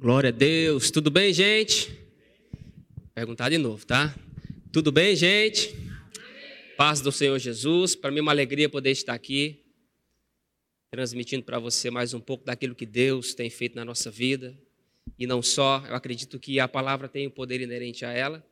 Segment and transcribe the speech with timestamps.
[0.00, 0.90] Glória a Deus.
[0.90, 1.94] Tudo bem, gente?
[3.14, 4.16] Perguntar de novo, tá?
[4.72, 5.76] Tudo bem, gente?
[6.74, 7.94] Paz do Senhor Jesus.
[7.94, 9.62] Para mim é uma alegria poder estar aqui,
[10.90, 14.58] transmitindo para você mais um pouco daquilo que Deus tem feito na nossa vida.
[15.18, 18.42] E não só, eu acredito que a palavra tem o poder inerente a ela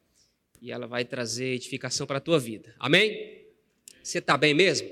[0.60, 2.74] e ela vai trazer edificação para a tua vida.
[2.78, 3.46] Amém?
[4.02, 4.86] Você está bem mesmo?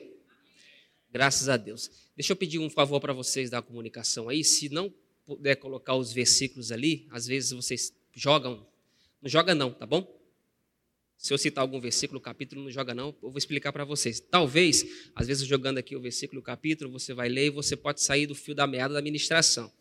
[1.12, 1.91] Graças a Deus.
[2.16, 4.43] Deixa eu pedir um favor para vocês da comunicação aí.
[4.43, 4.91] Se não
[5.27, 8.66] puder colocar os versículos ali, às vezes vocês jogam.
[9.21, 10.14] Não joga não, tá bom?
[11.18, 14.21] Se eu citar algum versículo, capítulo, não joga não, eu vou explicar para vocês.
[14.21, 18.02] Talvez, às vezes jogando aqui o versículo, o capítulo, você vai ler e você pode
[18.02, 19.72] sair do fio da meada da ministração.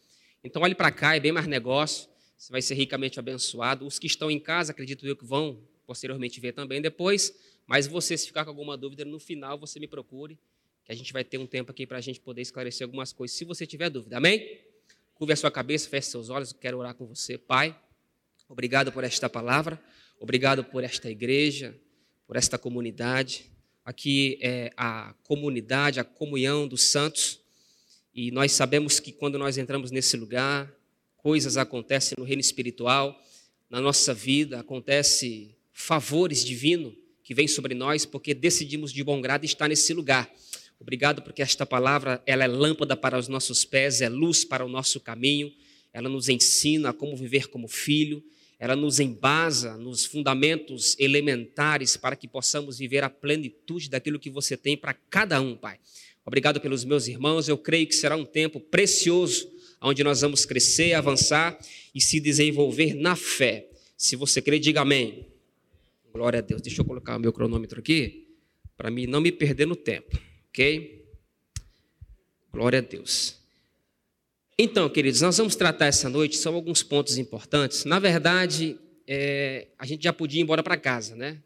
[0.44, 3.86] Então olhe para cá, é bem mais negócio, você vai ser ricamente abençoado.
[3.86, 7.34] Os que estão em casa, acredito eu que vão posteriormente ver também depois,
[7.68, 10.40] mas você, se ficar com alguma dúvida, no final você me procure,
[10.84, 13.36] que a gente vai ter um tempo aqui para a gente poder esclarecer algumas coisas,
[13.36, 14.18] se você tiver dúvida.
[14.18, 14.65] Amém?
[15.16, 17.38] Curve a sua cabeça, feche seus olhos, quero orar com você.
[17.38, 17.74] Pai,
[18.50, 19.82] obrigado por esta palavra,
[20.20, 21.74] obrigado por esta igreja,
[22.28, 23.50] por esta comunidade.
[23.86, 27.40] Aqui é a comunidade, a comunhão dos santos.
[28.14, 30.70] E nós sabemos que quando nós entramos nesse lugar,
[31.16, 33.18] coisas acontecem no reino espiritual,
[33.70, 39.46] na nossa vida, acontece favores divinos que vêm sobre nós, porque decidimos de bom grado
[39.46, 40.30] estar nesse lugar.
[40.86, 44.70] Obrigado porque esta palavra ela é lâmpada para os nossos pés, é luz para o
[44.70, 45.52] nosso caminho.
[45.92, 48.24] Ela nos ensina como viver como filho,
[48.60, 54.56] ela nos embasa nos fundamentos elementares para que possamos viver a plenitude daquilo que você
[54.56, 55.80] tem para cada um, Pai.
[56.24, 57.48] Obrigado pelos meus irmãos.
[57.48, 61.58] Eu creio que será um tempo precioso onde nós vamos crescer, avançar
[61.96, 63.68] e se desenvolver na fé.
[63.98, 65.26] Se você crê, diga amém.
[66.14, 66.62] Glória a Deus.
[66.62, 68.28] Deixa eu colocar o meu cronômetro aqui
[68.78, 70.35] para mim não me perder no tempo.
[70.56, 71.06] Ok?
[72.50, 73.36] Glória a Deus.
[74.58, 77.84] Então, queridos, nós vamos tratar essa noite, são alguns pontos importantes.
[77.84, 81.44] Na verdade, é, a gente já podia ir embora para casa, né?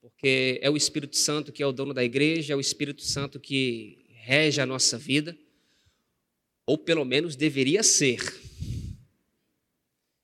[0.00, 3.38] Porque é o Espírito Santo que é o dono da igreja, é o Espírito Santo
[3.38, 5.36] que rege a nossa vida,
[6.64, 8.18] ou pelo menos deveria ser.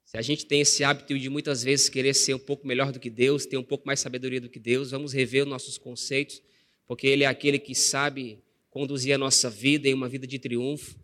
[0.06, 2.98] Se a gente tem esse hábito de muitas vezes querer ser um pouco melhor do
[2.98, 6.40] que Deus, ter um pouco mais sabedoria do que Deus, vamos rever os nossos conceitos
[6.88, 10.96] porque Ele é aquele que sabe conduzir a nossa vida em uma vida de triunfo,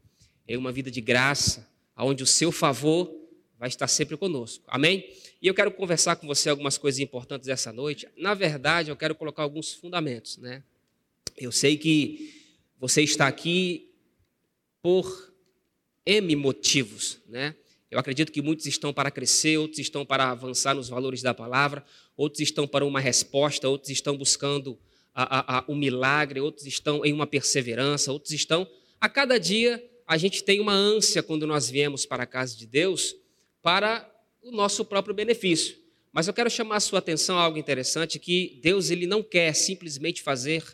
[0.48, 3.14] em uma vida de graça, onde o seu favor
[3.58, 4.64] vai estar sempre conosco.
[4.66, 5.08] Amém?
[5.40, 8.08] E eu quero conversar com você algumas coisas importantes essa noite.
[8.16, 10.62] Na verdade, eu quero colocar alguns fundamentos, né?
[11.36, 12.32] Eu sei que
[12.78, 13.90] você está aqui
[14.82, 15.34] por
[16.06, 17.54] M motivos, né?
[17.90, 21.84] Eu acredito que muitos estão para crescer, outros estão para avançar nos valores da palavra,
[22.16, 24.78] outros estão para uma resposta, outros estão buscando
[25.14, 28.68] a, a, o milagre, outros estão em uma perseverança, outros estão.
[29.00, 32.66] A cada dia a gente tem uma ânsia quando nós viemos para a casa de
[32.66, 33.14] Deus
[33.62, 34.10] para
[34.42, 35.76] o nosso próprio benefício.
[36.12, 39.54] Mas eu quero chamar a sua atenção a algo interessante que Deus ele não quer
[39.54, 40.64] simplesmente fazer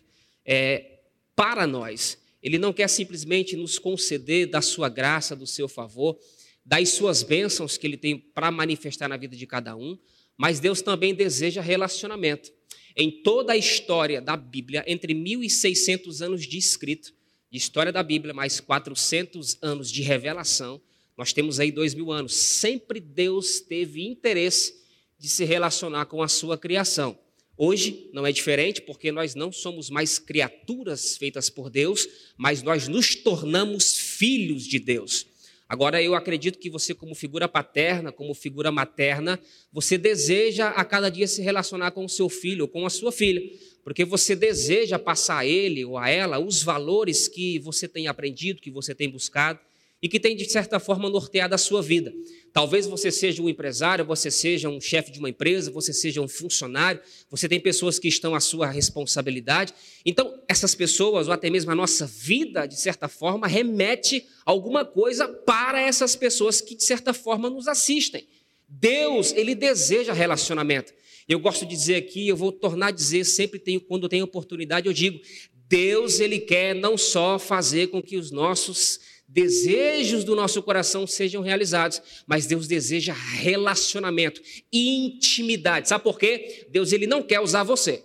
[0.44, 1.00] é,
[1.36, 2.18] para nós.
[2.42, 6.18] Ele não quer simplesmente nos conceder da sua graça, do seu favor,
[6.64, 9.98] das suas bênçãos que ele tem para manifestar na vida de cada um,
[10.36, 12.50] mas Deus também deseja relacionamento
[12.96, 17.12] em toda a história da Bíblia, entre 1.600 anos de escrito,
[17.50, 20.80] de história da Bíblia, mais 400 anos de revelação,
[21.16, 22.34] nós temos aí dois mil anos.
[22.34, 24.74] Sempre Deus teve interesse
[25.18, 27.18] de se relacionar com a sua criação.
[27.56, 32.08] Hoje não é diferente, porque nós não somos mais criaturas feitas por Deus,
[32.38, 35.26] mas nós nos tornamos filhos de Deus.
[35.70, 39.38] Agora, eu acredito que você, como figura paterna, como figura materna,
[39.72, 43.12] você deseja a cada dia se relacionar com o seu filho ou com a sua
[43.12, 43.41] filha,
[43.84, 48.60] porque você deseja passar a ele ou a ela os valores que você tem aprendido,
[48.60, 49.60] que você tem buscado
[50.03, 52.12] e que tem, de certa forma, norteado a sua vida.
[52.53, 56.28] Talvez você seja um empresário, você seja um chefe de uma empresa, você seja um
[56.28, 57.00] funcionário,
[57.31, 59.75] você tem pessoas que estão à sua responsabilidade.
[60.05, 65.28] Então, essas pessoas, ou até mesmo a nossa vida, de certa forma, remete alguma coisa
[65.28, 68.26] para essas pessoas que, de certa forma, nos assistem.
[68.67, 70.93] Deus, ele deseja relacionamento.
[71.29, 74.88] Eu gosto de dizer aqui, eu vou tornar a dizer, sempre tenho, quando tenho oportunidade,
[74.88, 75.20] eu digo:
[75.69, 78.99] Deus, ele quer não só fazer com que os nossos
[79.32, 84.43] desejos do nosso coração sejam realizados, mas Deus deseja relacionamento,
[84.73, 85.88] intimidade.
[85.88, 86.67] Sabe por quê?
[86.71, 88.05] Deus ele não quer usar você.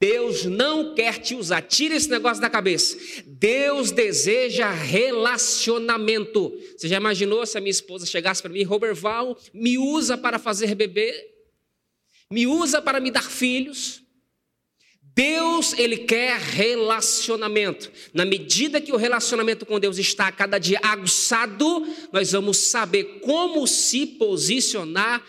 [0.00, 1.62] Deus não quer te usar.
[1.62, 2.96] Tira esse negócio da cabeça.
[3.26, 6.52] Deus deseja relacionamento.
[6.76, 10.38] Você já imaginou se a minha esposa chegasse para mim, Robert Val, me usa para
[10.38, 11.12] fazer bebê?
[12.30, 14.02] Me usa para me dar filhos?
[15.18, 17.90] Deus, ele quer relacionamento.
[18.14, 23.66] Na medida que o relacionamento com Deus está cada dia aguçado, nós vamos saber como
[23.66, 25.26] se posicionar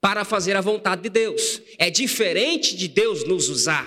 [0.00, 1.60] para fazer a vontade de Deus.
[1.76, 3.86] É diferente de Deus nos usar.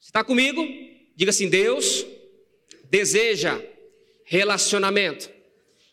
[0.00, 0.66] Você está comigo?
[1.14, 2.06] Diga assim: Deus
[2.90, 3.62] deseja
[4.24, 5.28] relacionamento.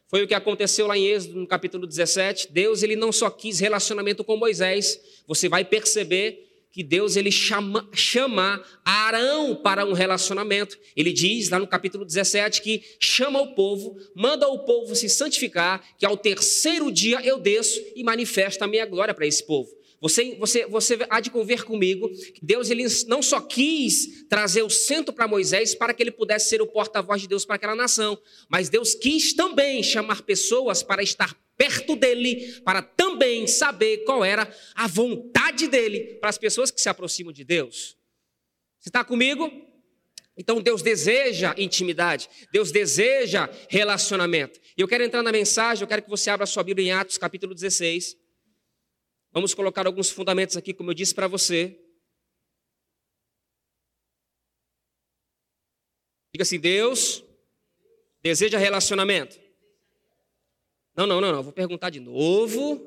[0.07, 2.53] Foi o que aconteceu lá em Êxodo, no capítulo 17.
[2.53, 4.97] Deus ele não só quis relacionamento com Moisés,
[5.27, 6.46] você vai perceber
[6.77, 10.77] que Deus ele chama, chama Arão para um relacionamento.
[10.95, 15.83] Ele diz lá no capítulo 17 que chama o povo, manda o povo se santificar,
[15.97, 19.67] que ao terceiro dia eu desço e manifesto a minha glória para esse povo.
[19.99, 24.69] Você, você, você há de conver comigo que Deus ele não só quis trazer o
[24.69, 28.15] centro para Moisés para que ele pudesse ser o porta-voz de Deus para aquela nação,
[28.47, 34.49] mas Deus quis também chamar pessoas para estar perto dele, para também saber qual era
[34.75, 37.97] a vontade dele para as pessoas que se aproximam de Deus.
[38.79, 39.51] Você está comigo?
[40.37, 44.59] Então Deus deseja intimidade, Deus deseja relacionamento.
[44.77, 47.17] E eu quero entrar na mensagem, eu quero que você abra sua Bíblia em Atos
[47.17, 48.15] capítulo 16.
[49.31, 51.79] Vamos colocar alguns fundamentos aqui, como eu disse para você.
[56.31, 57.23] Diga assim: Deus
[58.21, 59.46] deseja relacionamento.
[60.97, 61.43] Não, não, não, não.
[61.43, 62.77] Vou perguntar de novo.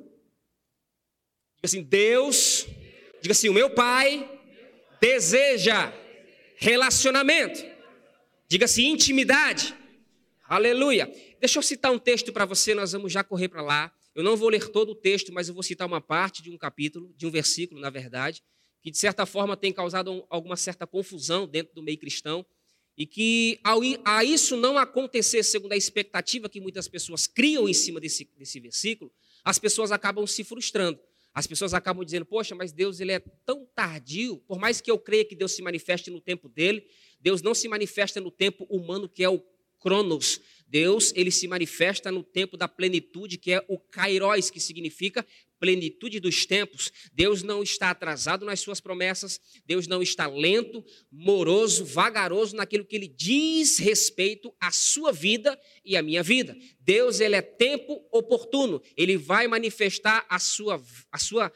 [1.55, 2.67] Diga assim: Deus,
[3.23, 4.29] diga assim: o meu pai
[5.01, 5.93] deseja
[6.57, 7.65] relacionamento.
[8.49, 9.75] Diga assim: intimidade.
[10.49, 11.09] Aleluia.
[11.39, 13.93] Deixa eu citar um texto para você, nós vamos já correr para lá.
[14.13, 16.59] Eu não vou ler todo o texto, mas eu vou citar uma parte de um
[16.59, 18.43] capítulo, de um versículo, na verdade,
[18.83, 22.45] que de certa forma tem causado alguma certa confusão dentro do meio cristão.
[22.97, 27.75] E que ao, a isso não acontecer segundo a expectativa que muitas pessoas criam em
[27.75, 29.11] cima desse, desse versículo,
[29.45, 30.99] as pessoas acabam se frustrando.
[31.33, 34.99] As pessoas acabam dizendo, poxa, mas Deus ele é tão tardio, por mais que eu
[34.99, 36.85] creia que Deus se manifeste no tempo dele,
[37.21, 39.41] Deus não se manifesta no tempo humano que é o
[39.79, 40.41] Cronos.
[40.69, 45.27] Deus, ele se manifesta no tempo da plenitude, que é o Kairos, que significa
[45.61, 46.91] plenitude dos tempos.
[47.13, 52.97] Deus não está atrasado nas suas promessas, Deus não está lento, moroso, vagaroso naquilo que
[52.97, 56.57] ele diz respeito à sua vida e à minha vida.
[56.81, 61.53] Deus, ele é tempo oportuno, ele vai manifestar a sua a sua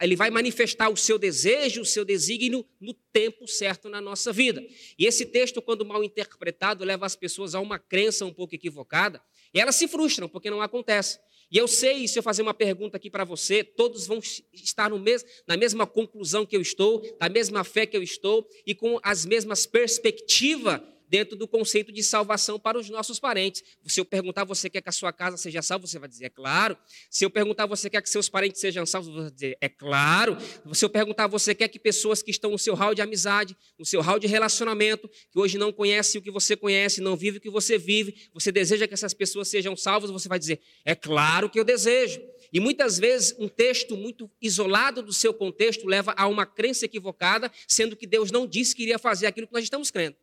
[0.00, 4.64] ele vai manifestar o seu desejo, o seu desígnio no tempo certo na nossa vida.
[4.98, 9.22] E esse texto, quando mal interpretado, leva as pessoas a uma crença um pouco equivocada,
[9.52, 11.18] e elas se frustram porque não acontece.
[11.52, 14.20] E eu sei, se eu fazer uma pergunta aqui para você, todos vão
[14.54, 18.48] estar no mes na mesma conclusão que eu estou, da mesma fé que eu estou
[18.66, 20.80] e com as mesmas perspectivas
[21.12, 23.62] dentro do conceito de salvação para os nossos parentes.
[23.84, 25.86] Se eu perguntar, você quer que a sua casa seja salva?
[25.86, 26.74] Você vai dizer, é claro.
[27.10, 29.12] Se eu perguntar, você quer que seus parentes sejam salvos?
[29.12, 30.38] Você vai dizer, é claro.
[30.72, 33.84] Se eu perguntar, você quer que pessoas que estão no seu hall de amizade, no
[33.84, 37.42] seu hall de relacionamento, que hoje não conhecem o que você conhece, não vivem o
[37.42, 40.10] que você vive, você deseja que essas pessoas sejam salvas?
[40.10, 42.22] Você vai dizer, é claro que eu desejo.
[42.50, 47.52] E muitas vezes um texto muito isolado do seu contexto leva a uma crença equivocada,
[47.68, 50.16] sendo que Deus não disse que iria fazer aquilo que nós estamos crendo.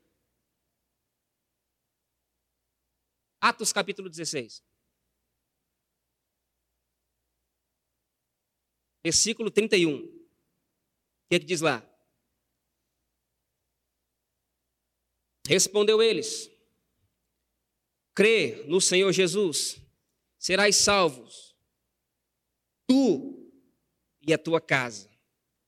[3.42, 4.64] Atos capítulo 16.
[9.04, 9.96] Versículo 31.
[9.96, 10.10] O
[11.30, 11.86] que, é que diz lá?
[15.48, 16.52] Respondeu eles:
[18.14, 19.82] Crê no Senhor Jesus,
[20.38, 21.56] serás salvos,
[22.86, 23.52] tu
[24.22, 25.10] e a tua casa.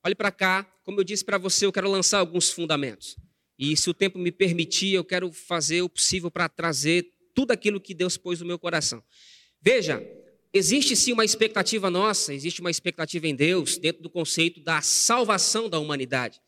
[0.04, 3.16] Olhe para cá, como eu disse para você, eu quero lançar alguns fundamentos.
[3.58, 7.80] E se o tempo me permitir, eu quero fazer o possível para trazer tudo aquilo
[7.80, 9.04] que Deus pôs no meu coração.
[9.62, 10.06] Veja,
[10.54, 15.70] existe sim uma expectativa nossa, existe uma expectativa em Deus dentro do conceito da salvação
[15.70, 16.42] da humanidade.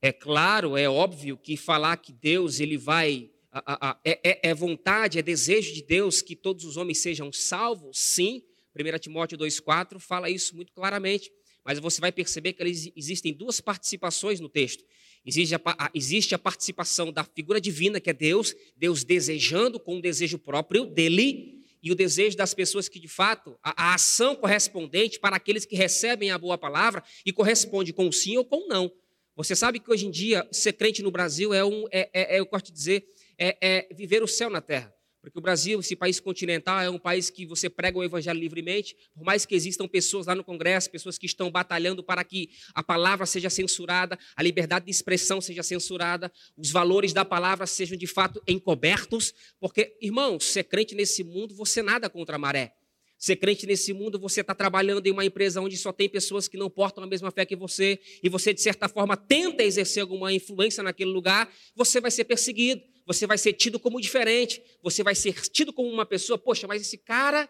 [0.00, 4.54] É claro, é óbvio que falar que Deus ele vai a, a, é, é, é,
[4.54, 8.42] vontade, é desejo de Deus que todos os homens sejam salvos, sim.
[8.74, 11.30] 1 Timóteo 2,4 fala isso muito claramente.
[11.62, 12.62] Mas você vai perceber que
[12.96, 14.82] existem duas participações no texto.
[15.24, 20.00] Existe a, existe a participação da figura divina, que é Deus, Deus desejando com um
[20.00, 25.18] desejo próprio dele, e o desejo das pessoas que, de fato, a, a ação correspondente
[25.18, 28.90] para aqueles que recebem a boa palavra e corresponde com sim ou com não.
[29.34, 32.40] Você sabe que hoje em dia ser crente no Brasil é um, é, é, é
[32.40, 33.04] eu gosto de dizer,
[33.36, 34.94] é, é viver o céu na terra.
[35.22, 38.96] Porque o Brasil, esse país continental, é um país que você prega o evangelho livremente,
[39.14, 42.82] por mais que existam pessoas lá no Congresso, pessoas que estão batalhando para que a
[42.82, 48.06] palavra seja censurada, a liberdade de expressão seja censurada, os valores da palavra sejam de
[48.06, 52.74] fato encobertos, porque, irmão, ser crente nesse mundo, você nada contra a maré.
[53.16, 56.56] Ser crente nesse mundo, você está trabalhando em uma empresa onde só tem pessoas que
[56.56, 60.32] não portam a mesma fé que você, e você, de certa forma, tenta exercer alguma
[60.32, 65.14] influência naquele lugar, você vai ser perseguido, você vai ser tido como diferente, você vai
[65.14, 67.48] ser tido como uma pessoa, poxa, mas esse cara.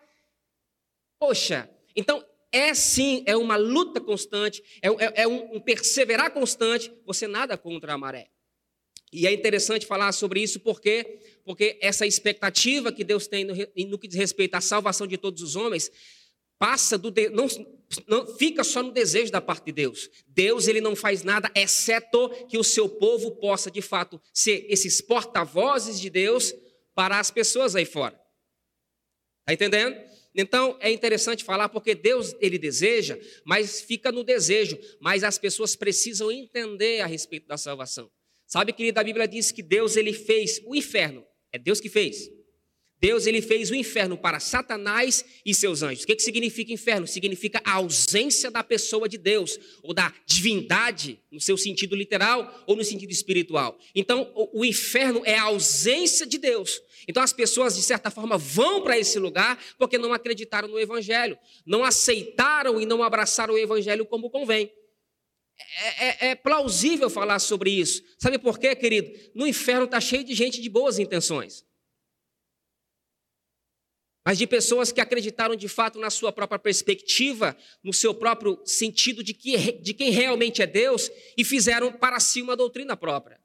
[1.19, 6.93] Poxa, então é sim, é uma luta constante, é, é, é um, um perseverar constante,
[7.07, 8.29] você nada contra a maré.
[9.13, 13.99] E é interessante falar sobre isso porque porque essa expectativa que Deus tem no, no
[13.99, 15.91] que diz respeito à salvação de todos os homens
[16.63, 17.49] passa do de, não,
[18.07, 20.09] não fica só no desejo da parte de Deus.
[20.29, 25.01] Deus ele não faz nada exceto que o seu povo possa de fato ser esses
[25.01, 26.55] porta-vozes de Deus
[26.95, 28.17] para as pessoas aí fora.
[29.45, 30.01] Tá entendendo?
[30.37, 35.75] Então é interessante falar porque Deus ele deseja, mas fica no desejo, mas as pessoas
[35.75, 38.09] precisam entender a respeito da salvação.
[38.47, 42.31] Sabe, querido, a Bíblia diz que Deus ele fez o inferno é Deus que fez.
[43.03, 46.05] Deus ele fez o inferno para Satanás e seus anjos.
[46.05, 47.05] O que, que significa inferno?
[47.05, 52.77] Significa a ausência da pessoa de Deus, ou da divindade, no seu sentido literal ou
[52.77, 53.77] no sentido espiritual.
[53.93, 56.81] Então, o, o inferno é a ausência de Deus.
[57.09, 61.37] Então, as pessoas, de certa forma, vão para esse lugar porque não acreditaram no Evangelho,
[61.67, 64.73] não aceitaram e não abraçaram o Evangelho como convém.
[65.81, 68.01] É, é, é, plausível falar sobre isso.
[68.17, 69.11] Sabe por quê, querido?
[69.35, 71.65] No inferno está cheio de gente de boas intenções.
[74.25, 79.23] Mas de pessoas que acreditaram de fato na sua própria perspectiva, no seu próprio sentido
[79.23, 83.41] de, que, de quem realmente é Deus e fizeram para si uma doutrina própria.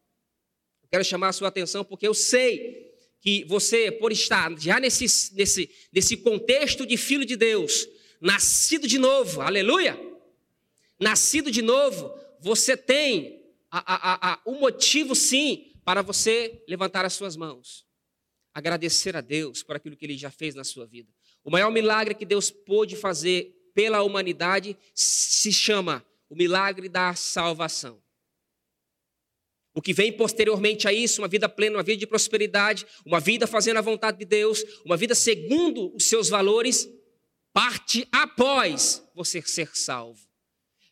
[0.83, 5.33] Eu quero chamar a sua atenção porque eu sei que você, por estar já nesse,
[5.33, 7.87] nesse, nesse contexto de filho de Deus,
[8.21, 10.07] nascido de novo, aleluia!
[10.99, 17.85] nascido de novo, você tem a, um motivo, sim, para você levantar as suas mãos.
[18.57, 21.13] Agradecer a Deus por aquilo que Ele já fez na sua vida.
[21.43, 28.01] O maior milagre que Deus pôde fazer pela humanidade se chama o milagre da salvação.
[29.75, 33.45] O que vem posteriormente a isso, uma vida plena, uma vida de prosperidade, uma vida
[33.45, 36.89] fazendo a vontade de Deus, uma vida segundo os seus valores,
[37.53, 40.27] parte após você ser salvo.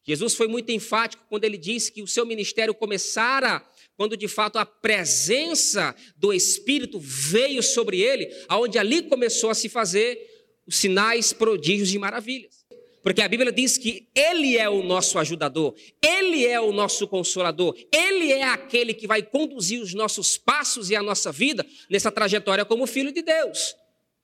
[0.04, 4.58] Jesus foi muito enfático quando ele disse que o seu ministério começara quando de fato
[4.58, 10.20] a presença do Espírito veio sobre ele, aonde ali começou a se fazer
[10.68, 12.66] os sinais, prodígios e maravilhas.
[13.06, 17.76] Porque a Bíblia diz que Ele é o nosso ajudador, Ele é o nosso consolador,
[17.94, 22.66] Ele é aquele que vai conduzir os nossos passos e a nossa vida nessa trajetória
[22.66, 23.76] como Filho de Deus.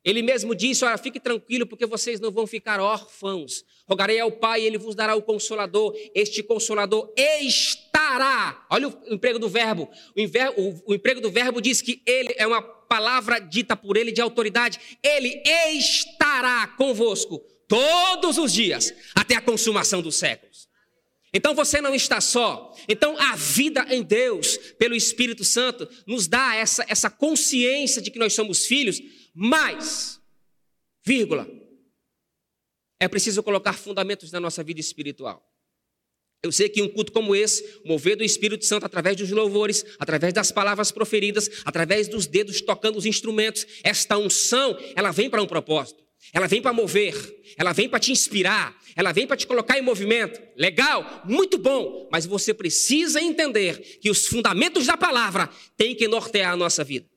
[0.03, 3.63] Ele mesmo disse: Olha, fique tranquilo, porque vocês não vão ficar órfãos.
[3.87, 5.93] Rogarei ao Pai, ele vos dará o consolador.
[6.15, 8.65] Este consolador estará.
[8.69, 9.89] Olha o emprego do verbo.
[10.15, 10.53] O, inver,
[10.85, 14.79] o emprego do verbo diz que ele é uma palavra dita por ele de autoridade.
[15.03, 20.69] Ele estará convosco todos os dias, até a consumação dos séculos.
[21.33, 22.75] Então você não está só.
[22.89, 28.19] Então a vida em Deus, pelo Espírito Santo, nos dá essa, essa consciência de que
[28.19, 28.99] nós somos filhos
[29.33, 30.19] mas,
[31.05, 31.47] vírgula,
[32.99, 35.47] é preciso colocar fundamentos na nossa vida espiritual.
[36.43, 40.33] Eu sei que um culto como esse, mover do Espírito Santo através dos louvores, através
[40.33, 45.47] das palavras proferidas, através dos dedos tocando os instrumentos, esta unção, ela vem para um
[45.47, 46.01] propósito.
[46.33, 47.15] Ela vem para mover,
[47.57, 50.39] ela vem para te inspirar, ela vem para te colocar em movimento.
[50.55, 56.53] Legal, muito bom, mas você precisa entender que os fundamentos da palavra têm que nortear
[56.53, 57.10] a nossa vida.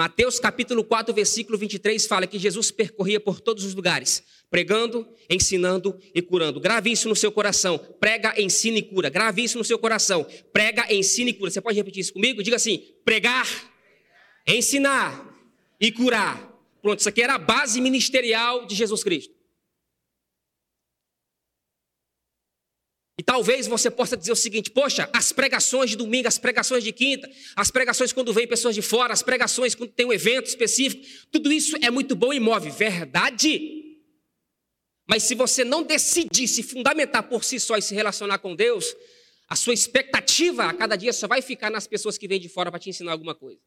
[0.00, 5.94] Mateus capítulo 4, versículo 23 fala que Jesus percorria por todos os lugares, pregando, ensinando
[6.14, 6.58] e curando.
[6.58, 7.76] Grave isso no seu coração.
[8.00, 9.10] Prega, ensina e cura.
[9.10, 10.26] Grave isso no seu coração.
[10.54, 11.50] Prega, ensina e cura.
[11.50, 12.42] Você pode repetir isso comigo?
[12.42, 13.46] Diga assim: pregar,
[14.46, 15.38] ensinar
[15.78, 16.50] e curar.
[16.80, 19.34] Pronto, isso aqui era a base ministerial de Jesus Cristo.
[23.20, 26.90] E talvez você possa dizer o seguinte: poxa, as pregações de domingo, as pregações de
[26.90, 31.06] quinta, as pregações quando vem pessoas de fora, as pregações quando tem um evento específico,
[31.30, 32.70] tudo isso é muito bom e move.
[32.70, 33.60] Verdade.
[35.06, 38.96] Mas se você não decidir se fundamentar por si só e se relacionar com Deus,
[39.46, 42.70] a sua expectativa a cada dia só vai ficar nas pessoas que vêm de fora
[42.70, 43.60] para te ensinar alguma coisa.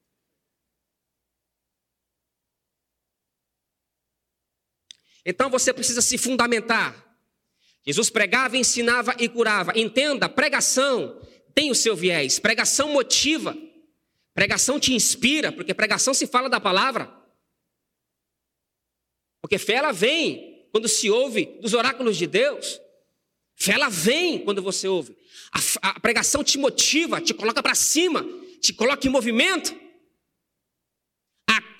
[5.24, 7.13] Então você precisa se fundamentar
[7.86, 9.74] Jesus pregava, ensinava e curava.
[9.76, 11.22] Entenda, pregação
[11.54, 12.40] tem o seu viés.
[12.40, 13.58] Pregação motiva.
[14.34, 17.12] Pregação te inspira, porque pregação se fala da palavra.
[19.42, 22.80] Porque fé ela vem quando se ouve dos oráculos de Deus.
[23.56, 25.16] Fé ela vem quando você ouve.
[25.52, 28.26] A, a pregação te motiva, te coloca para cima,
[28.60, 29.83] te coloca em movimento.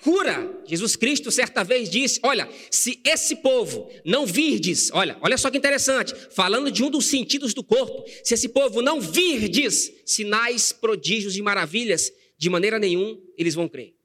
[0.04, 5.50] Cura, Jesus Cristo certa vez disse: Olha, se esse povo não virdes, olha, olha só
[5.50, 10.72] que interessante, falando de um dos sentidos do corpo, se esse povo não virdes sinais,
[10.72, 13.96] prodígios e maravilhas, de maneira nenhuma eles vão crer.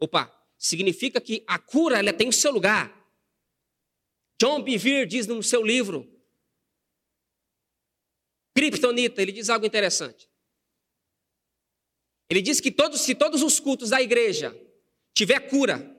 [0.00, 2.90] Opa, significa que a cura ela tem o seu lugar.
[4.40, 6.10] John Bevere diz no seu livro,
[8.54, 10.26] Kryptonita, ele diz algo interessante.
[12.28, 14.56] Ele diz que todos, se todos os cultos da igreja
[15.14, 15.90] tiver cura,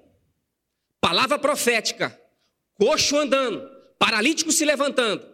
[0.99, 2.19] palavra profética,
[2.73, 5.25] coxo andando, paralítico se levantando,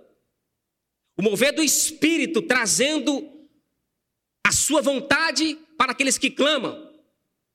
[1.18, 3.30] o mover do Espírito trazendo
[4.46, 6.92] a sua vontade para aqueles que clamam,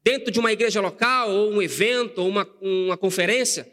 [0.02, 3.70] dentro de uma igreja local, ou um evento, ou uma, uma conferência,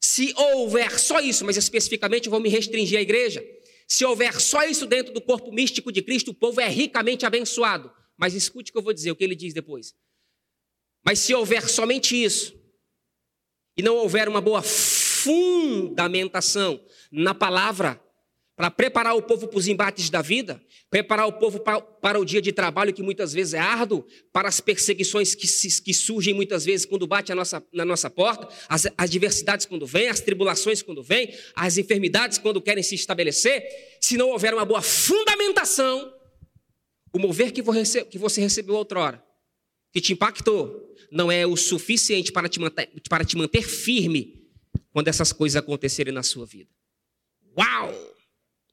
[0.00, 3.44] se houver só isso, mas especificamente eu vou me restringir à igreja,
[3.86, 7.92] se houver só isso dentro do corpo místico de Cristo, o povo é ricamente abençoado.
[8.16, 9.94] Mas escute o que eu vou dizer, o que ele diz depois.
[11.04, 12.56] Mas se houver somente isso,
[13.76, 16.80] e não houver uma boa fundamentação
[17.12, 18.00] na palavra,
[18.56, 22.24] para preparar o povo para os embates da vida, preparar o povo para, para, o
[22.24, 25.46] dia de trabalho que muitas vezes é árduo, para as perseguições que,
[25.82, 30.20] que surgem muitas vezes quando bate nossa, na nossa porta, as adversidades quando vêm, as
[30.20, 33.62] tribulações quando vêm, as enfermidades quando querem se estabelecer,
[34.00, 36.15] se não houver uma boa fundamentação,
[37.16, 39.24] o mover que você recebeu outrora,
[39.90, 44.46] que te impactou, não é o suficiente para te manter, para te manter firme
[44.90, 46.70] quando essas coisas acontecerem na sua vida.
[47.56, 48.14] Uau!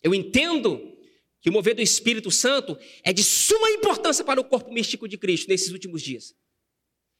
[0.01, 0.93] Eu entendo
[1.39, 5.17] que o mover do Espírito Santo é de suma importância para o corpo místico de
[5.17, 6.35] Cristo nesses últimos dias.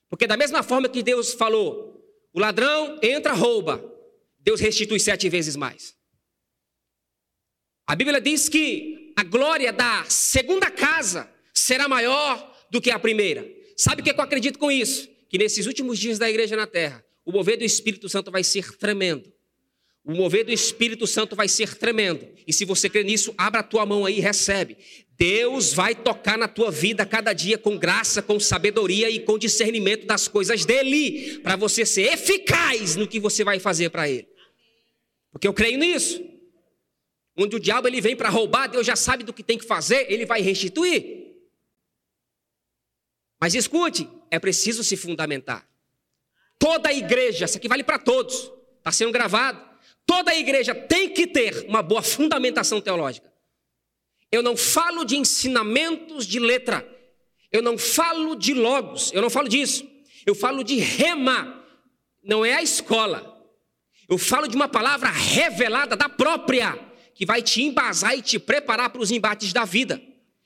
[0.10, 3.82] Porque, da mesma forma que Deus falou, o ladrão entra, rouba,
[4.40, 5.96] Deus restitui sete vezes mais.
[7.88, 13.48] A Bíblia diz que a glória da segunda casa será maior do que a primeira.
[13.78, 15.10] Sabe o que eu acredito com isso?
[15.30, 18.76] Que nesses últimos dias da igreja na terra, o mover do Espírito Santo vai ser
[18.78, 19.32] tremendo.
[20.04, 22.28] O mover do Espírito Santo vai ser tremendo.
[22.46, 24.78] E se você crê nisso, abra a tua mão aí e recebe.
[25.18, 30.06] Deus vai tocar na tua vida cada dia com graça, com sabedoria e com discernimento
[30.06, 34.28] das coisas dele, para você ser eficaz no que você vai fazer para ele.
[35.32, 36.22] Porque eu creio nisso.
[37.36, 40.12] Onde o diabo ele vem para roubar, Deus já sabe do que tem que fazer,
[40.12, 41.36] ele vai restituir.
[43.40, 45.68] Mas escute, é preciso se fundamentar.
[46.60, 49.62] Toda a igreja, isso aqui vale para todos, está sendo gravado.
[50.06, 53.32] Toda a igreja tem que ter uma boa fundamentação teológica.
[54.32, 56.88] Eu não falo de ensinamentos de letra.
[57.52, 59.12] Eu não falo de logos.
[59.14, 59.88] Eu não falo disso.
[60.26, 61.64] Eu falo de rema.
[62.24, 63.34] Não é a escola.
[64.10, 66.78] Eu falo de uma palavra revelada da própria,
[67.16, 70.02] que vai te embasar e te preparar para os embates da vida.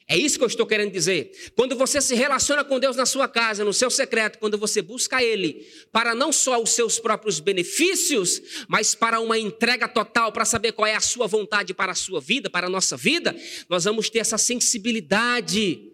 [0.10, 1.52] É isso que eu estou querendo dizer.
[1.54, 5.22] Quando você se relaciona com Deus na sua casa, no seu secreto, quando você busca
[5.22, 10.72] Ele para não só os seus próprios benefícios, mas para uma entrega total, para saber
[10.72, 13.36] qual é a sua vontade para a sua vida, para a nossa vida,
[13.68, 15.92] nós vamos ter essa sensibilidade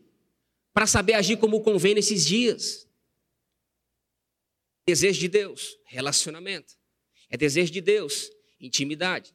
[0.72, 2.88] para saber agir como convém nesses dias.
[4.88, 6.76] Desejo de Deus, relacionamento.
[7.32, 9.34] É desejo de Deus, intimidade.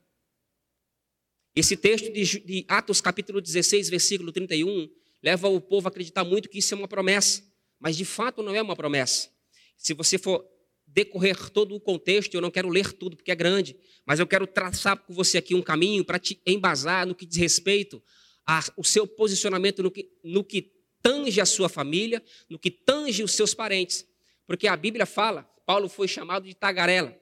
[1.58, 4.88] Esse texto de, Atos capítulo 16, versículo 31,
[5.20, 7.42] leva o povo a acreditar muito que isso é uma promessa,
[7.80, 9.28] mas de fato não é uma promessa.
[9.76, 10.46] Se você for
[10.86, 14.46] decorrer todo o contexto, eu não quero ler tudo porque é grande, mas eu quero
[14.46, 18.00] traçar com você aqui um caminho para te embasar no que diz respeito
[18.46, 20.70] ao seu posicionamento no que, no que
[21.02, 24.06] tange a sua família, no que tange os seus parentes.
[24.46, 27.18] Porque a Bíblia fala, Paulo foi chamado de tagarela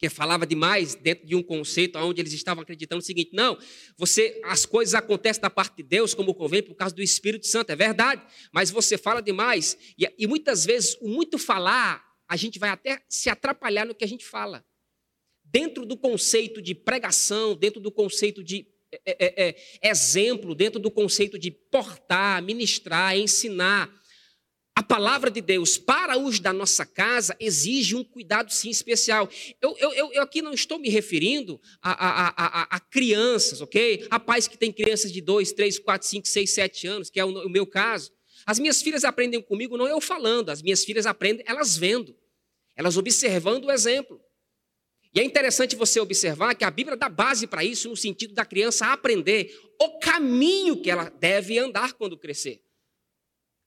[0.00, 3.58] porque falava demais dentro de um conceito onde eles estavam acreditando o seguinte: não,
[3.98, 7.68] você, as coisas acontecem da parte de Deus como convém por causa do Espírito Santo,
[7.68, 12.58] é verdade, mas você fala demais e, e muitas vezes o muito falar a gente
[12.58, 14.64] vai até se atrapalhar no que a gente fala.
[15.44, 18.66] Dentro do conceito de pregação, dentro do conceito de
[19.04, 19.48] é, é,
[19.82, 23.99] é, exemplo, dentro do conceito de portar, ministrar, ensinar,
[24.80, 29.28] a palavra de Deus para os da nossa casa exige um cuidado sim especial.
[29.60, 34.08] Eu, eu, eu aqui não estou me referindo a, a, a, a, crianças, ok?
[34.24, 37.28] Pais que têm crianças de 2, 3, 4, 5, 6, 7 anos, que é o,
[37.46, 38.10] o meu caso.
[38.46, 42.16] As minhas filhas aprendem comigo, não eu falando, as minhas filhas aprendem elas vendo,
[42.74, 44.18] elas observando o exemplo.
[45.14, 48.46] E é interessante você observar que a Bíblia dá base para isso, no sentido da
[48.46, 52.62] criança aprender o caminho que ela deve andar quando crescer.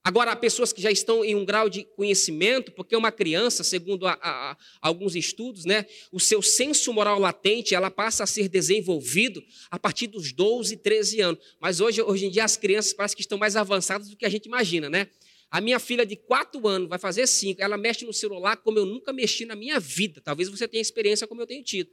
[0.05, 4.05] Agora, há pessoas que já estão em um grau de conhecimento, porque uma criança, segundo
[4.05, 8.49] a, a, a, alguns estudos, né, o seu senso moral latente ela passa a ser
[8.49, 11.41] desenvolvido a partir dos 12, 13 anos.
[11.57, 14.29] Mas hoje, hoje em dia as crianças parecem que estão mais avançadas do que a
[14.29, 15.07] gente imagina, né?
[15.49, 18.85] A minha filha de quatro anos, vai fazer cinco, ela mexe no celular como eu
[18.85, 20.19] nunca mexi na minha vida.
[20.19, 21.89] Talvez você tenha experiência como eu tenho tido.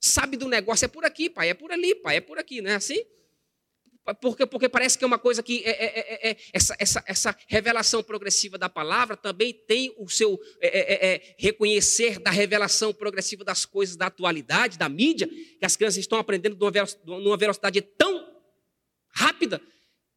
[0.00, 2.70] Sabe do negócio, é por aqui, pai, é por ali, pai, é por aqui, não
[2.70, 3.04] é assim?
[4.14, 7.36] Porque, porque parece que é uma coisa que é, é, é, é essa, essa, essa
[7.46, 13.44] revelação progressiva da palavra também tem o seu é, é, é, reconhecer da revelação progressiva
[13.44, 16.56] das coisas da atualidade, da mídia, que as crianças estão aprendendo
[17.04, 18.26] numa velocidade tão
[19.10, 19.60] rápida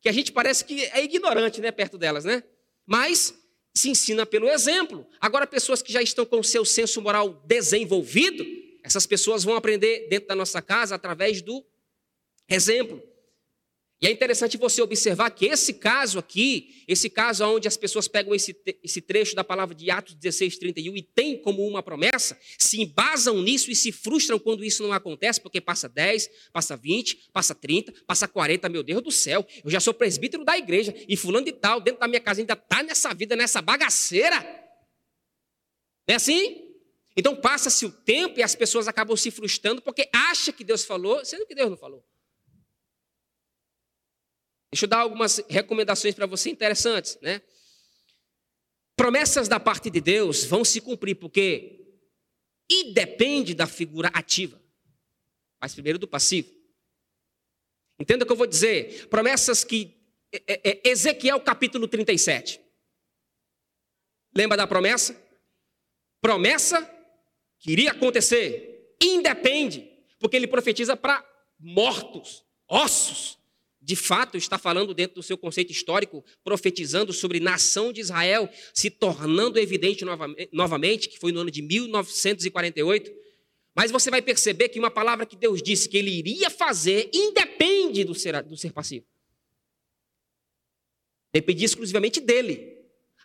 [0.01, 2.43] que a gente parece que é ignorante né, perto delas, né?
[2.85, 3.33] Mas
[3.73, 5.07] se ensina pelo exemplo.
[5.19, 8.45] Agora, pessoas que já estão com o seu senso moral desenvolvido,
[8.83, 11.65] essas pessoas vão aprender dentro da nossa casa através do
[12.49, 13.01] exemplo.
[14.03, 18.35] E é interessante você observar que esse caso aqui, esse caso onde as pessoas pegam
[18.35, 22.81] esse, esse trecho da palavra de Atos 16, 31 e tem como uma promessa, se
[22.81, 27.55] embasam nisso e se frustram quando isso não acontece, porque passa 10, passa 20, passa
[27.55, 31.45] 30, passa 40, meu Deus do céu, eu já sou presbítero da igreja e fulano
[31.45, 34.37] de tal, dentro da minha casa ainda está nessa vida, nessa bagaceira.
[36.05, 36.61] Não é assim?
[37.15, 41.23] Então passa-se o tempo e as pessoas acabam se frustrando porque acham que Deus falou,
[41.23, 42.03] sendo que Deus não falou.
[44.73, 47.43] Deixa eu dar algumas recomendações para você interessantes, né?
[48.95, 51.95] Promessas da parte de Deus vão se cumprir porque
[52.67, 54.59] e depende da figura ativa.
[55.61, 56.51] Mas primeiro do passivo.
[57.99, 59.07] Entenda o que eu vou dizer.
[59.09, 59.95] Promessas que
[60.31, 62.59] é, é, é Ezequiel capítulo 37.
[64.35, 65.15] Lembra da promessa?
[66.19, 66.81] Promessa
[67.59, 68.95] que iria acontecer.
[68.99, 71.23] Independe, porque ele profetiza para
[71.59, 73.42] mortos, ossos
[73.83, 78.89] de fato está falando dentro do seu conceito histórico, profetizando sobre nação de Israel se
[78.89, 80.05] tornando evidente
[80.51, 83.11] novamente, que foi no ano de 1948.
[83.75, 88.03] Mas você vai perceber que uma palavra que Deus disse que ele iria fazer independe
[88.03, 89.05] do ser, do ser passivo.
[91.33, 92.71] Depende exclusivamente dele.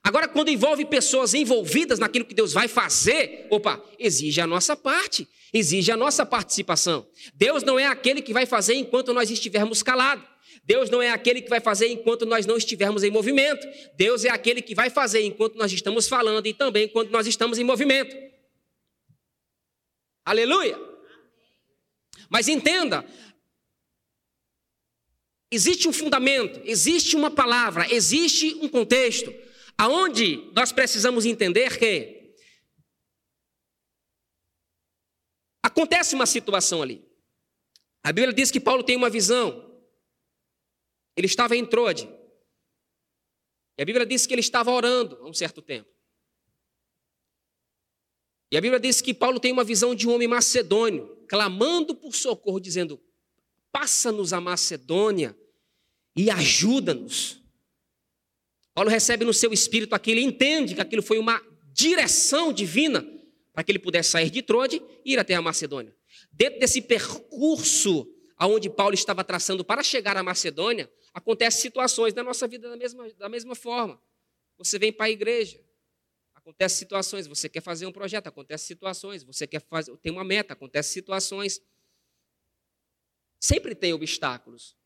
[0.02, 5.28] Agora, quando envolve pessoas envolvidas naquilo que Deus vai fazer, opa, exige a nossa parte,
[5.52, 7.06] exige a nossa participação.
[7.34, 10.37] Deus não é aquele que vai fazer enquanto nós estivermos calados.
[10.68, 13.66] Deus não é aquele que vai fazer enquanto nós não estivermos em movimento.
[13.96, 17.58] Deus é aquele que vai fazer enquanto nós estamos falando e também quando nós estamos
[17.58, 18.14] em movimento.
[20.26, 20.78] Aleluia!
[22.28, 23.02] Mas entenda,
[25.50, 29.34] existe um fundamento, existe uma palavra, existe um contexto,
[29.78, 32.34] aonde nós precisamos entender que
[35.62, 37.02] acontece uma situação ali.
[38.04, 39.67] A Bíblia diz que Paulo tem uma visão,
[41.18, 42.08] ele estava em Trode.
[43.76, 45.88] E a Bíblia diz que ele estava orando há um certo tempo.
[48.50, 52.14] E a Bíblia diz que Paulo tem uma visão de um homem macedônio, clamando por
[52.14, 53.00] socorro, dizendo:
[53.70, 55.36] Passa-nos a Macedônia
[56.16, 57.42] e ajuda-nos.
[58.72, 63.06] Paulo recebe no seu espírito aquilo, entende que aquilo foi uma direção divina
[63.52, 65.94] para que ele pudesse sair de Trode e ir até a Macedônia.
[66.32, 72.46] Dentro desse percurso aonde Paulo estava traçando para chegar à Macedônia, acontecem situações na nossa
[72.46, 74.00] vida da mesma, da mesma forma.
[74.56, 75.62] Você vem para a igreja,
[76.34, 80.52] acontece situações, você quer fazer um projeto, acontece situações, você quer fazer, tem uma meta,
[80.52, 81.60] acontece situações.
[83.40, 84.76] Sempre tem obstáculos.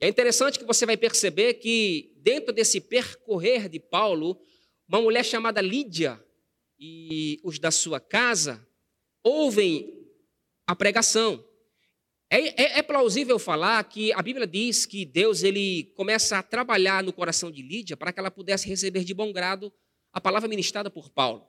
[0.00, 4.40] É interessante que você vai perceber que dentro desse percorrer de Paulo,
[4.86, 6.22] uma mulher chamada Lídia
[6.78, 8.64] e os da sua casa
[9.22, 10.06] ouvem
[10.66, 11.44] a pregação.
[12.30, 17.02] É, é, é, plausível falar que a Bíblia diz que Deus ele começa a trabalhar
[17.02, 19.72] no coração de Lídia para que ela pudesse receber de bom grado
[20.12, 21.46] a palavra ministrada por Paulo.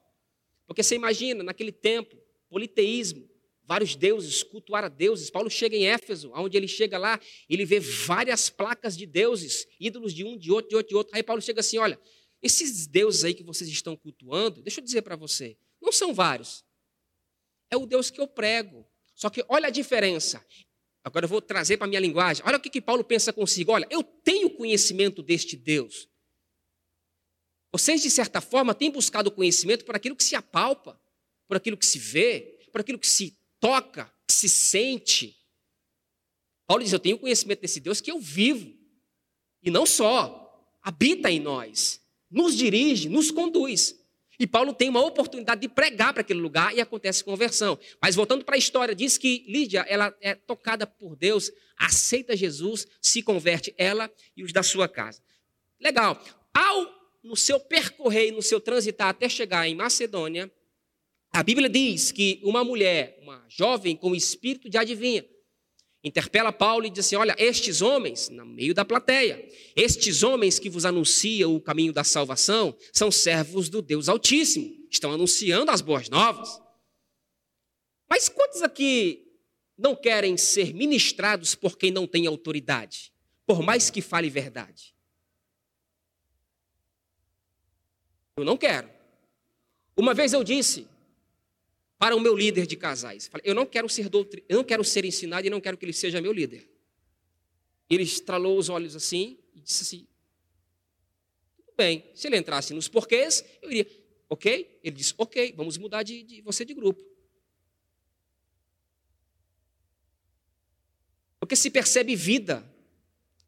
[0.65, 2.15] Porque você imagina, naquele tempo,
[2.49, 3.29] politeísmo,
[3.65, 5.29] vários deuses, cultuar a deuses.
[5.29, 10.13] Paulo chega em Éfeso, onde ele chega lá, ele vê várias placas de deuses, ídolos
[10.13, 11.15] de um, de outro, de outro, de outro.
[11.15, 11.99] Aí Paulo chega assim: olha,
[12.41, 16.63] esses deuses aí que vocês estão cultuando, deixa eu dizer para você, não são vários.
[17.69, 18.87] É o Deus que eu prego.
[19.13, 20.43] Só que olha a diferença.
[21.10, 22.43] Agora eu vou trazer para a minha linguagem.
[22.45, 23.72] Olha o que, que Paulo pensa consigo.
[23.72, 26.08] Olha, eu tenho conhecimento deste Deus.
[27.72, 31.02] Vocês, de certa forma, têm buscado conhecimento por aquilo que se apalpa,
[31.48, 35.36] por aquilo que se vê, por aquilo que se toca, que se sente.
[36.67, 38.72] Paulo diz: Eu tenho conhecimento desse Deus que eu vivo.
[39.63, 43.98] E não só, habita em nós, nos dirige, nos conduz.
[44.39, 47.78] E Paulo tem uma oportunidade de pregar para aquele lugar e acontece conversão.
[48.02, 52.88] Mas voltando para a história, diz que Lídia, ela é tocada por Deus, aceita Jesus,
[53.02, 55.21] se converte ela e os da sua casa.
[55.80, 56.23] Legal.
[56.54, 60.49] Ao no seu percorrer, no seu transitar até chegar em Macedônia,
[61.32, 65.25] a Bíblia diz que uma mulher, uma jovem com espírito de adivinha,
[66.03, 70.69] interpela Paulo e diz assim: Olha, estes homens, no meio da plateia, estes homens que
[70.69, 76.09] vos anunciam o caminho da salvação são servos do Deus Altíssimo, estão anunciando as boas
[76.09, 76.62] novas.
[78.09, 79.27] Mas quantos aqui
[79.77, 83.13] não querem ser ministrados por quem não tem autoridade,
[83.45, 84.95] por mais que fale verdade?
[88.35, 88.89] Eu não quero.
[89.97, 90.88] Uma vez eu disse
[91.99, 94.41] para o meu líder de casais, eu não quero ser doutrin...
[94.47, 96.65] eu não quero ser ensinado e não quero que ele seja meu líder.
[97.89, 100.07] Ele estralou os olhos assim e disse assim:
[101.57, 102.05] tudo bem.
[102.15, 103.88] Se ele entrasse nos porquês, eu iria,
[104.29, 104.79] ok?
[104.81, 107.03] Ele disse, ok, vamos mudar de, de você de grupo.
[111.38, 112.63] Porque se percebe vida,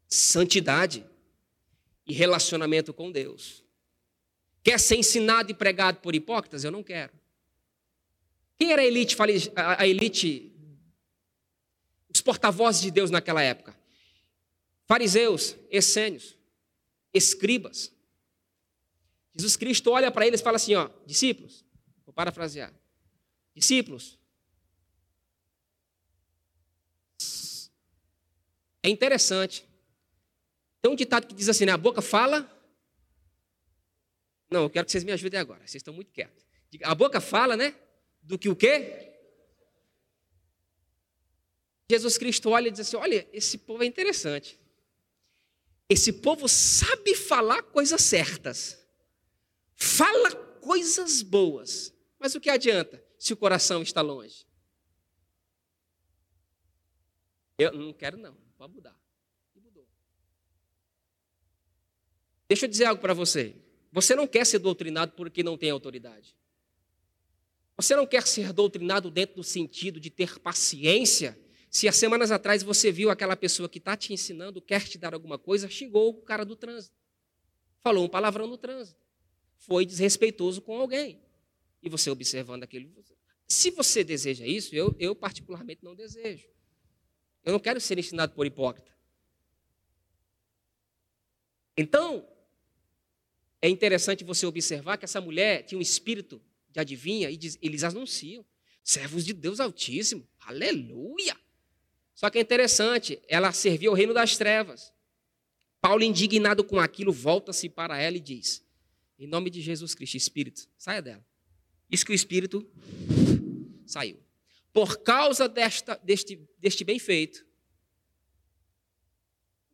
[0.06, 1.06] santidade
[2.06, 3.64] e relacionamento com Deus.
[4.62, 6.64] Quer ser ensinado e pregado por hipócritas?
[6.64, 7.21] Eu não quero.
[8.58, 9.16] Quem era a elite,
[9.56, 10.52] a elite,
[12.12, 13.76] os porta-vozes de Deus naquela época?
[14.86, 16.36] Fariseus, essênios,
[17.12, 17.92] escribas.
[19.34, 21.64] Jesus Cristo olha para eles e fala assim: ó, discípulos,
[22.04, 22.72] vou parafrasear.
[23.54, 24.18] Discípulos,
[28.82, 29.66] é interessante.
[30.80, 31.72] Tem um ditado que diz assim, né?
[31.72, 32.48] A boca fala
[34.52, 35.60] não, eu quero que vocês me ajudem agora.
[35.60, 36.44] Vocês estão muito quietos.
[36.84, 37.74] A boca fala, né?
[38.22, 39.10] Do que o quê?
[41.90, 44.58] Jesus Cristo olha e diz assim: Olha, esse povo é interessante.
[45.88, 48.82] Esse povo sabe falar coisas certas,
[49.74, 54.46] fala coisas boas, mas o que adianta se o coração está longe?
[57.58, 58.96] Eu não quero, não, pode mudar.
[62.48, 63.56] Deixa eu dizer algo para você.
[63.90, 66.36] Você não quer ser doutrinado porque não tem autoridade.
[67.76, 71.38] Você não quer ser doutrinado dentro do sentido de ter paciência.
[71.70, 75.14] Se há semanas atrás você viu aquela pessoa que está te ensinando, quer te dar
[75.14, 76.94] alguma coisa, xingou o cara do trânsito.
[77.80, 79.00] Falou um palavrão no trânsito.
[79.56, 81.20] Foi desrespeitoso com alguém.
[81.82, 82.92] E você observando aquele.
[83.48, 86.48] Se você deseja isso, eu, eu particularmente não desejo.
[87.44, 88.92] Eu não quero ser ensinado por hipócrita.
[91.76, 92.28] Então,
[93.60, 96.40] é interessante você observar que essa mulher tinha um espírito
[96.72, 98.44] de adivinha e diz, eles anunciam.
[98.82, 100.26] Servos de Deus Altíssimo.
[100.40, 101.36] Aleluia!
[102.14, 104.92] Só que é interessante, ela servia ao reino das trevas.
[105.80, 108.64] Paulo, indignado com aquilo, volta-se para ela e diz:
[109.18, 111.24] Em nome de Jesus Cristo, Espírito, saia dela.
[111.90, 112.68] Isso que o Espírito
[113.86, 114.20] saiu.
[114.72, 117.44] Por causa desta, deste, deste bem feito,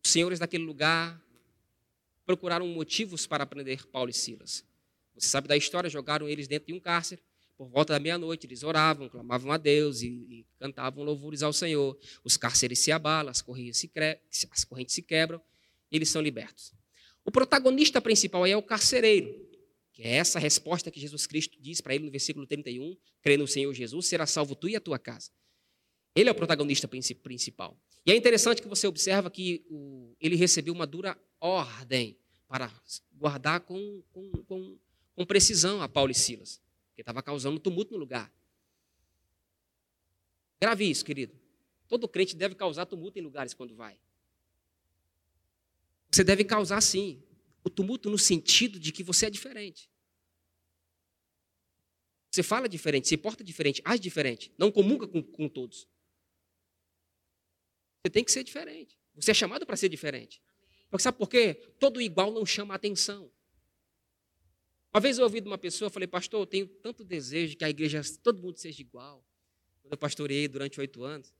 [0.03, 1.21] os senhores daquele lugar
[2.25, 4.65] procuraram motivos para prender Paulo e Silas.
[5.19, 7.21] Você sabe da história, jogaram eles dentro de um cárcere.
[7.57, 11.97] Por volta da meia-noite, eles oravam, clamavam a Deus e, e, cantavam louvores ao Senhor.
[12.23, 13.91] Os cárceres se abalam, as correntes se,
[14.49, 15.41] as correntes se quebram
[15.91, 16.73] e eles são libertos.
[17.25, 19.45] O protagonista principal aí é o carcereiro,
[19.91, 23.45] que é essa resposta que Jesus Cristo diz para ele no versículo 31, crê no
[23.45, 25.29] Senhor Jesus, será salvo tu e a tua casa.
[26.15, 27.77] Ele é o protagonista principal.
[28.05, 29.65] E é interessante que você observa que
[30.19, 32.71] ele recebeu uma dura ordem para
[33.11, 34.77] guardar com, com, com,
[35.19, 38.33] com precisão a Paulo e Silas, porque estava causando tumulto no lugar.
[40.61, 41.37] Grave isso, querido.
[41.89, 43.99] Todo crente deve causar tumulto em lugares quando vai.
[46.09, 47.21] Você deve causar, sim,
[47.65, 49.91] o tumulto no sentido de que você é diferente.
[52.31, 55.85] Você fala diferente, se porta diferente, age diferente, não comunga com, com todos.
[58.01, 58.97] Você tem que ser diferente.
[59.15, 60.41] Você é chamado para ser diferente.
[60.89, 61.55] Porque sabe por quê?
[61.77, 63.29] Todo igual não chama atenção.
[64.93, 67.69] Uma vez eu ouvi de uma pessoa, falei, pastor, eu tenho tanto desejo que a
[67.69, 69.23] igreja, todo mundo seja igual.
[69.81, 71.31] Quando eu pastoreei durante oito anos,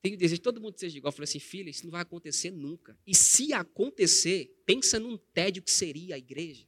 [0.00, 1.10] tenho desejo que todo mundo seja igual.
[1.10, 2.96] Eu falei assim, filha, isso não vai acontecer nunca.
[3.06, 6.66] E se acontecer, pensa num tédio que seria a igreja.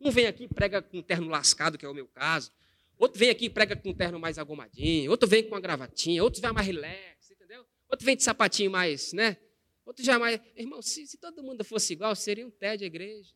[0.00, 2.50] Um vem aqui e prega com um terno lascado, que é o meu caso.
[2.98, 5.10] Outro vem aqui e prega com um terno mais agomadinho.
[5.10, 6.22] Outro vem com uma gravatinha.
[6.22, 7.64] Outro vai mais relax, entendeu?
[7.88, 9.38] Outro vem de sapatinho mais, né?
[9.86, 10.40] Outro jamais.
[10.56, 13.32] Irmão, se, se todo mundo fosse igual, seria um tédio a igreja.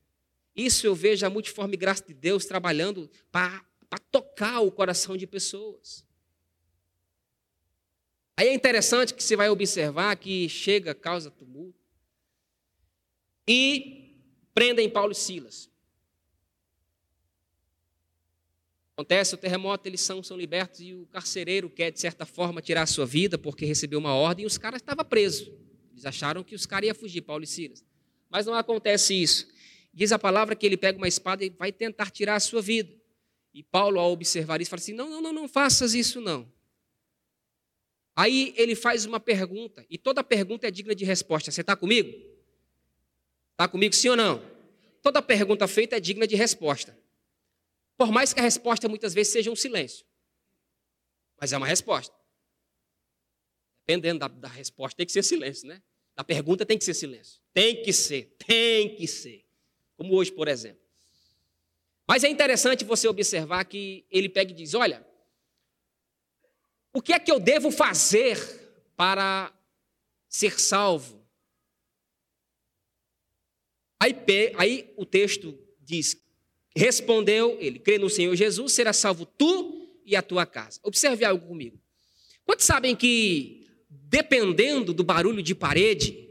[0.58, 3.62] Isso eu vejo a multiforme graça de Deus trabalhando para
[4.10, 6.04] tocar o coração de pessoas.
[8.36, 11.78] Aí é interessante que você vai observar que chega, causa tumulto.
[13.46, 14.16] E
[14.52, 15.70] prendem Paulo e Silas.
[18.94, 22.82] Acontece o terremoto, eles são, são libertos e o carcereiro quer, de certa forma, tirar
[22.82, 25.52] a sua vida porque recebeu uma ordem e os caras estavam presos.
[25.92, 27.84] Eles acharam que os caras iam fugir, Paulo e Silas.
[28.28, 29.46] Mas não acontece isso.
[29.92, 32.94] Diz a palavra que ele pega uma espada e vai tentar tirar a sua vida.
[33.52, 36.50] E Paulo, ao observar isso, fala assim: não, não, não, não faças isso não.
[38.14, 41.50] Aí ele faz uma pergunta, e toda pergunta é digna de resposta.
[41.50, 42.10] Você está comigo?
[43.52, 44.42] Está comigo sim ou não?
[45.02, 46.96] Toda pergunta feita é digna de resposta.
[47.96, 50.06] Por mais que a resposta muitas vezes seja um silêncio.
[51.40, 52.14] Mas é uma resposta.
[53.86, 55.82] Dependendo da, da resposta, tem que ser silêncio, né?
[56.14, 57.40] Da pergunta tem que ser silêncio.
[57.52, 59.47] Tem que ser, tem que ser.
[59.98, 60.80] Como hoje, por exemplo.
[62.06, 65.06] Mas é interessante você observar que ele pega e diz: Olha,
[66.94, 68.38] o que é que eu devo fazer
[68.96, 69.52] para
[70.28, 71.18] ser salvo?
[74.00, 74.14] Aí,
[74.56, 76.16] aí o texto diz:
[76.74, 80.78] Respondeu ele, crê no Senhor Jesus, será salvo tu e a tua casa.
[80.84, 81.78] Observe algo comigo.
[82.44, 86.27] Quantos sabem que, dependendo do barulho de parede,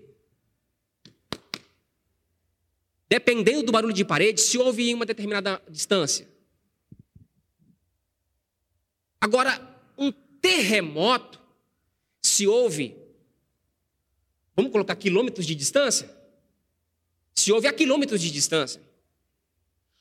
[3.09, 6.27] dependendo do barulho de parede, se ouve em uma determinada distância.
[9.19, 9.77] Agora,
[10.47, 11.39] terremoto
[12.21, 12.95] se ouve,
[14.55, 16.09] vamos colocar quilômetros de distância?
[17.35, 18.81] Se ouve a quilômetros de distância.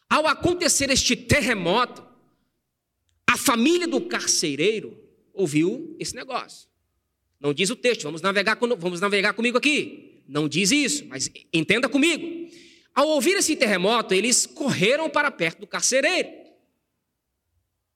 [0.08, 2.06] Ao acontecer este terremoto,
[3.26, 4.96] a família do carcereiro
[5.32, 6.68] ouviu esse negócio.
[7.40, 10.22] Não diz o texto, vamos navegar, vamos navegar comigo aqui.
[10.26, 12.50] Não diz isso, mas entenda comigo.
[12.96, 16.30] Ao ouvir esse terremoto, eles correram para perto do carcereiro.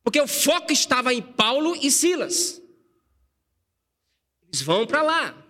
[0.05, 2.61] Porque o foco estava em Paulo e Silas.
[4.47, 5.47] Eles vão para lá.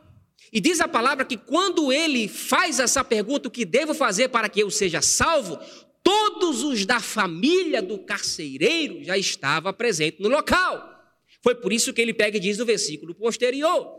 [0.52, 4.48] E diz a palavra que quando ele faz essa pergunta, o que devo fazer para
[4.48, 5.58] que eu seja salvo?
[6.00, 10.88] Todos os da família do carcereiro já estavam presentes no local.
[11.42, 13.98] Foi por isso que ele pega e diz no versículo posterior.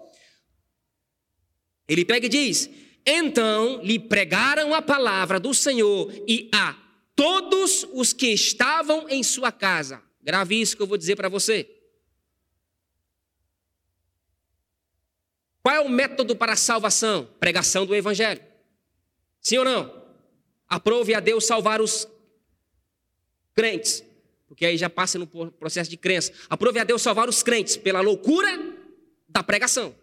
[1.90, 2.70] Ele pega e diz:
[3.06, 6.76] Então lhe pregaram a palavra do Senhor e a
[7.16, 10.02] todos os que estavam em sua casa.
[10.22, 11.70] Grave isso que eu vou dizer para você.
[15.64, 17.30] Qual é o método para a salvação?
[17.40, 18.42] Pregação do Evangelho.
[19.40, 20.02] Sim ou não?
[20.68, 22.08] Aprove a Deus salvar os
[23.54, 24.04] crentes,
[24.48, 26.32] porque aí já passa no processo de crença.
[26.50, 28.50] Aprove a Deus salvar os crentes pela loucura
[29.28, 29.96] da pregação.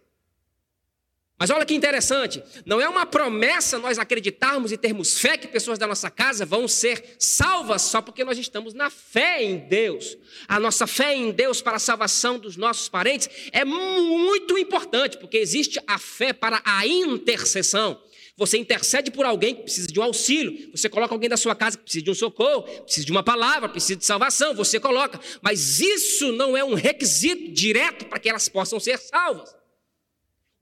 [1.39, 5.79] Mas olha que interessante, não é uma promessa nós acreditarmos e termos fé que pessoas
[5.79, 10.19] da nossa casa vão ser salvas só porque nós estamos na fé em Deus.
[10.49, 15.37] A nossa fé em Deus para a salvação dos nossos parentes é muito importante, porque
[15.37, 18.03] existe a fé para a intercessão.
[18.37, 21.77] Você intercede por alguém que precisa de um auxílio, você coloca alguém da sua casa
[21.79, 25.21] que precisa de um socorro, precisa de uma palavra, precisa de salvação, você coloca.
[25.41, 29.58] Mas isso não é um requisito direto para que elas possam ser salvas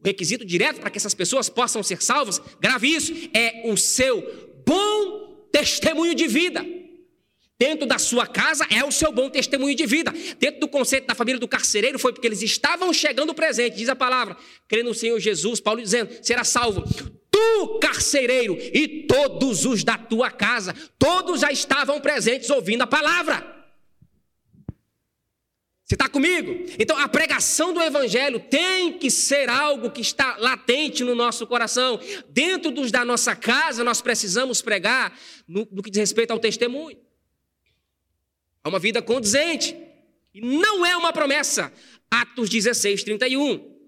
[0.07, 4.23] requisito direto para que essas pessoas possam ser salvas, grave isso, é o seu
[4.65, 6.65] bom testemunho de vida.
[7.59, 10.13] Dentro da sua casa é o seu bom testemunho de vida.
[10.39, 13.97] Dentro do conceito da família do carcereiro foi porque eles estavam chegando presente, diz a
[13.97, 14.37] palavra,
[14.69, 16.85] crendo no Senhor Jesus, Paulo dizendo: será salvo
[17.31, 20.75] tu, carcereiro, e todos os da tua casa.
[20.99, 23.56] Todos já estavam presentes ouvindo a palavra.
[25.87, 26.67] Você está comigo?
[26.81, 32.01] Então a pregação do Evangelho tem que ser algo que está latente no nosso coração.
[32.29, 36.99] Dentro dos, da nossa casa, nós precisamos pregar no, no que diz respeito ao testemunho.
[38.65, 39.77] É uma vida condizente.
[40.35, 41.73] E não é uma promessa.
[42.11, 43.79] Atos 16, 31.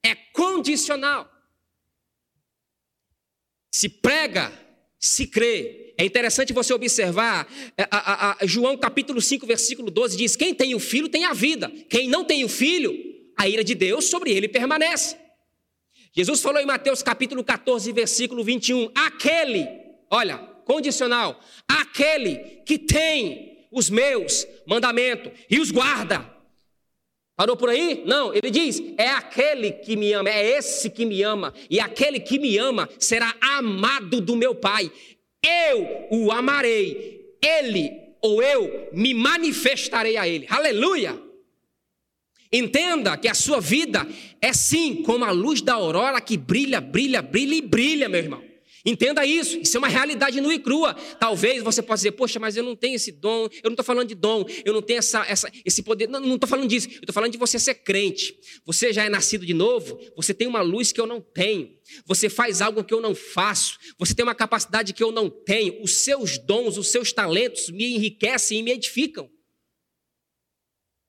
[0.00, 1.28] É condicional.
[3.68, 4.52] Se prega,
[4.96, 7.98] se crê, é interessante você observar, é, a,
[8.30, 11.68] a, a, João capítulo 5, versículo 12 diz: Quem tem o filho tem a vida,
[11.90, 12.94] quem não tem o filho,
[13.36, 15.16] a ira de Deus sobre ele permanece.
[16.12, 19.66] Jesus falou em Mateus capítulo 14, versículo 21, aquele,
[20.08, 26.32] olha, condicional, aquele que tem os meus mandamentos e os guarda.
[27.34, 28.04] Parou por aí?
[28.06, 32.20] Não, ele diz: é aquele que me ama, é esse que me ama, e aquele
[32.20, 34.92] que me ama será amado do meu Pai
[35.44, 40.46] eu o amarei, ele ou eu me manifestarei a ele.
[40.48, 41.20] Aleluia!
[42.52, 44.06] Entenda que a sua vida
[44.40, 48.47] é sim como a luz da aurora que brilha, brilha, brilha e brilha, meu irmão.
[48.88, 50.94] Entenda isso, isso é uma realidade nua e crua.
[51.20, 54.08] Talvez você possa dizer, poxa, mas eu não tenho esse dom, eu não estou falando
[54.08, 56.08] de dom, eu não tenho essa, essa, esse poder.
[56.08, 58.34] Não, estou falando disso, eu estou falando de você ser crente.
[58.64, 62.30] Você já é nascido de novo, você tem uma luz que eu não tenho, você
[62.30, 65.82] faz algo que eu não faço, você tem uma capacidade que eu não tenho.
[65.82, 69.28] Os seus dons, os seus talentos me enriquecem e me edificam.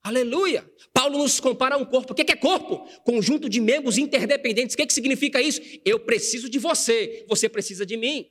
[0.02, 0.70] Aleluia!
[0.94, 2.14] Paulo nos compara a um corpo.
[2.14, 2.88] O que é corpo?
[3.04, 4.74] Conjunto de membros interdependentes.
[4.74, 5.62] O que, é que significa isso?
[5.84, 8.30] Eu preciso de você, você precisa de mim.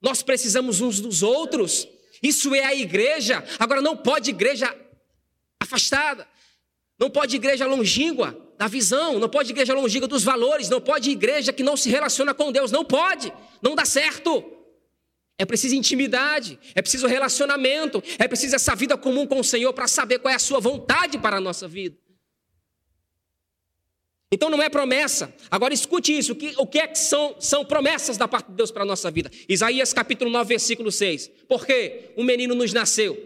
[0.00, 1.88] Nós precisamos uns dos outros.
[2.22, 3.42] Isso é a igreja.
[3.58, 4.74] Agora, não pode igreja
[5.58, 6.28] afastada.
[6.98, 11.52] Não pode igreja longínqua da visão, não pode igreja longínqua dos valores, não pode igreja
[11.52, 14.44] que não se relaciona com Deus, não pode, não dá certo.
[15.36, 19.88] É preciso intimidade, é preciso relacionamento, é preciso essa vida comum com o Senhor para
[19.88, 21.96] saber qual é a sua vontade para a nossa vida.
[24.30, 25.34] Então não é promessa.
[25.50, 28.56] Agora escute isso: o que, o que é que são, são promessas da parte de
[28.56, 29.30] Deus para a nossa vida?
[29.48, 31.30] Isaías capítulo 9, versículo 6.
[31.48, 33.16] Porque um menino nos nasceu.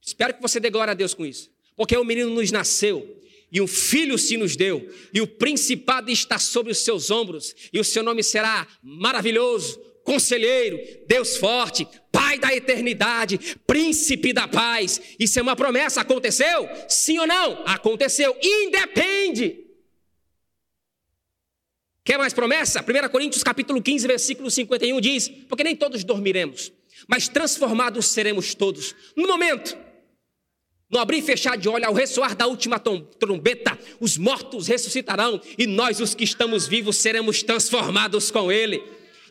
[0.00, 1.50] Espero que você dê glória a Deus com isso.
[1.76, 3.20] Porque um menino nos nasceu,
[3.50, 7.78] e um filho se nos deu, e o principado está sobre os seus ombros, e
[7.78, 15.00] o seu nome será maravilhoso, conselheiro, Deus forte, Pai da eternidade, príncipe da paz.
[15.18, 16.68] Isso é uma promessa, aconteceu?
[16.86, 17.62] Sim ou não?
[17.66, 19.64] Aconteceu, independe.
[22.04, 22.80] Quer mais promessa?
[22.80, 26.72] 1 Coríntios capítulo 15, versículo 51 diz: Porque nem todos dormiremos,
[27.08, 28.94] mas transformados seremos todos.
[29.16, 29.76] No momento,
[30.90, 35.66] no abrir e fechar de olho, ao ressoar da última trombeta, os mortos ressuscitarão e
[35.66, 38.82] nós, os que estamos vivos, seremos transformados com Ele.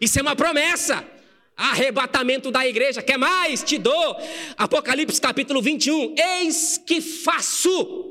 [0.01, 1.07] Isso é uma promessa.
[1.55, 3.03] Arrebatamento da igreja.
[3.03, 3.61] Quer mais?
[3.61, 4.17] Te dou.
[4.57, 6.15] Apocalipse capítulo 21.
[6.17, 8.09] Eis que faço.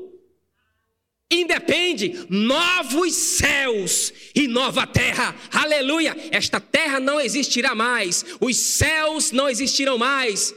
[1.29, 6.13] Independe, novos céus e nova terra, aleluia.
[6.29, 10.53] Esta terra não existirá mais, os céus não existirão mais.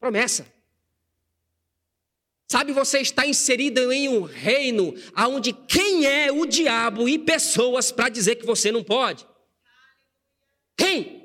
[0.00, 0.52] Promessa.
[2.48, 8.08] Sabe, você está inserido em um reino onde quem é o diabo e pessoas para
[8.08, 9.24] dizer que você não pode?
[10.78, 11.18] Quem?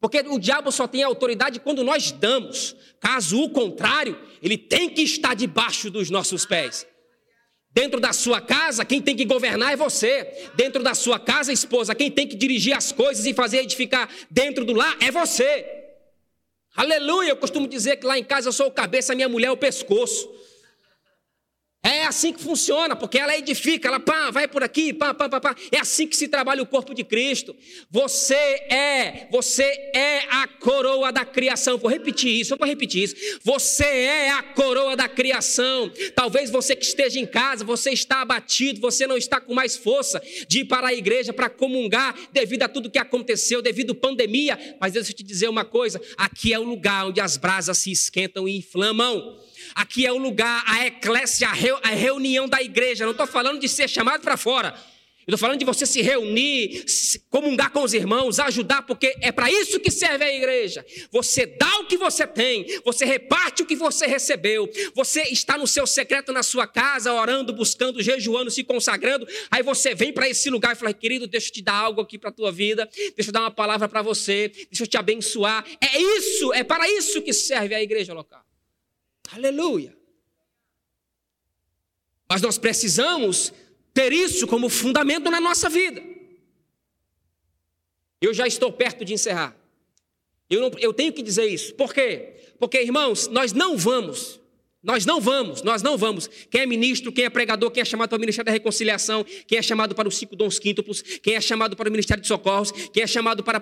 [0.00, 2.74] Porque o diabo só tem autoridade quando nós damos.
[2.98, 6.86] Caso o contrário, ele tem que estar debaixo dos nossos pés.
[7.70, 10.48] Dentro da sua casa, quem tem que governar é você.
[10.54, 14.64] Dentro da sua casa, esposa, quem tem que dirigir as coisas e fazer edificar dentro
[14.64, 15.66] do lar é você.
[16.74, 17.30] Aleluia!
[17.30, 19.56] Eu costumo dizer que lá em casa eu sou o cabeça, minha mulher é o
[19.56, 20.26] pescoço.
[21.86, 25.40] É assim que funciona, porque ela edifica, ela pá, vai por aqui, pá, pá, pá,
[25.40, 25.56] pá.
[25.70, 27.54] É assim que se trabalha o corpo de Cristo.
[27.88, 29.62] Você é, você
[29.94, 31.78] é a coroa da criação.
[31.78, 33.14] Vou repetir isso, vou repetir isso.
[33.44, 35.88] Você é a coroa da criação.
[36.12, 40.20] Talvez você que esteja em casa, você está abatido, você não está com mais força
[40.48, 44.76] de ir para a igreja para comungar devido a tudo que aconteceu, devido à pandemia.
[44.80, 47.92] Mas deixa eu te dizer uma coisa: aqui é o lugar onde as brasas se
[47.92, 49.38] esquentam e inflamam.
[49.76, 53.04] Aqui é o lugar, a eclésia, a reunião da igreja.
[53.04, 54.74] Não estou falando de ser chamado para fora.
[55.20, 56.84] Estou falando de você se reunir,
[57.28, 60.86] comungar com os irmãos, ajudar, porque é para isso que serve a igreja.
[61.10, 64.70] Você dá o que você tem, você reparte o que você recebeu.
[64.94, 69.26] Você está no seu secreto na sua casa, orando, buscando, jejuando, se consagrando.
[69.50, 72.16] Aí você vem para esse lugar e fala: querido, deixa eu te dar algo aqui
[72.16, 75.66] para a tua vida, deixa eu dar uma palavra para você, deixa eu te abençoar.
[75.82, 78.45] É isso, é para isso que serve a igreja local.
[79.32, 79.96] Aleluia.
[82.28, 83.52] Mas nós precisamos
[83.94, 86.02] ter isso como fundamento na nossa vida.
[88.20, 89.56] Eu já estou perto de encerrar.
[90.48, 91.74] Eu, não, eu tenho que dizer isso.
[91.74, 92.34] Por quê?
[92.58, 94.40] Porque, irmãos, nós não vamos,
[94.82, 96.28] nós não vamos, nós não vamos.
[96.50, 99.58] Quem é ministro, quem é pregador, quem é chamado para o Ministério da Reconciliação, quem
[99.58, 102.70] é chamado para os cinco dons quíntuplos, quem é chamado para o Ministério de Socorros,
[102.92, 103.60] quem é chamado para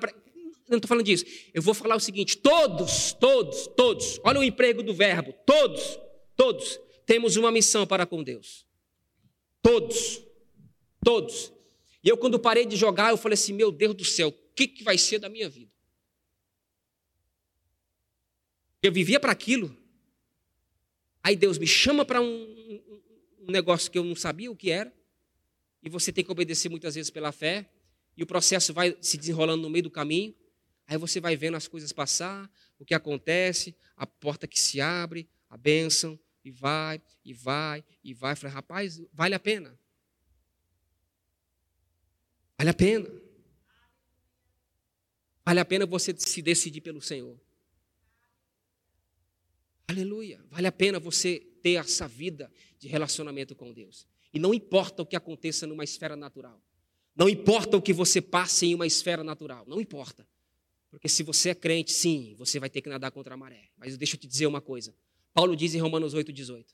[0.69, 1.25] não estou falando disso.
[1.53, 5.99] Eu vou falar o seguinte: todos, todos, todos, olha o emprego do verbo, todos,
[6.37, 8.67] todos temos uma missão para com Deus.
[9.63, 10.23] Todos,
[11.03, 11.53] todos.
[12.03, 14.67] E eu, quando parei de jogar, eu falei assim: meu Deus do céu, o que,
[14.67, 15.73] que vai ser da minha vida?
[18.83, 19.75] Eu vivia para aquilo.
[21.23, 22.83] Aí Deus me chama para um,
[23.41, 24.93] um negócio que eu não sabia o que era.
[25.83, 27.67] E você tem que obedecer muitas vezes pela fé.
[28.17, 30.35] E o processo vai se desenrolando no meio do caminho.
[30.87, 35.29] Aí você vai vendo as coisas passar, o que acontece, a porta que se abre,
[35.49, 38.37] a bênção, e vai, e vai, e vai.
[38.37, 39.79] Falei, rapaz, vale a pena.
[42.59, 43.11] Vale a pena.
[45.45, 47.41] Vale a pena você se decidir pelo Senhor.
[49.89, 50.45] Aleluia.
[50.51, 54.07] Vale a pena você ter essa vida de relacionamento com Deus.
[54.33, 56.63] E não importa o que aconteça numa esfera natural.
[57.15, 59.65] Não importa o que você passe em uma esfera natural.
[59.67, 60.27] Não importa.
[60.95, 63.69] Porque se você é crente, sim, você vai ter que nadar contra a maré.
[63.77, 64.95] Mas deixa eu te dizer uma coisa.
[65.33, 66.67] Paulo diz em Romanos 8,18: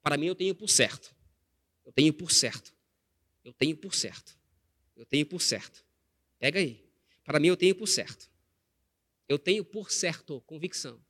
[0.00, 1.12] Para mim eu tenho por certo.
[1.84, 2.72] Eu tenho por certo.
[3.44, 4.38] Eu tenho por certo.
[4.96, 5.84] Eu tenho por certo.
[6.38, 6.88] Pega aí.
[7.24, 8.30] Para mim eu tenho por certo.
[9.28, 11.00] Eu tenho por certo convicção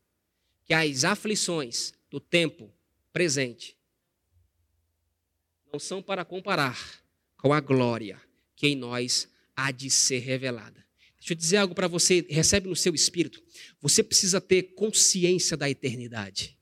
[0.64, 2.72] que as aflições do tempo
[3.12, 3.76] presente
[5.70, 7.04] não são para comparar
[7.36, 8.18] com a glória
[8.56, 10.82] que em nós há de ser revelada.
[11.22, 13.40] Deixa eu dizer algo para você, recebe no seu espírito.
[13.80, 16.58] Você precisa ter consciência da eternidade.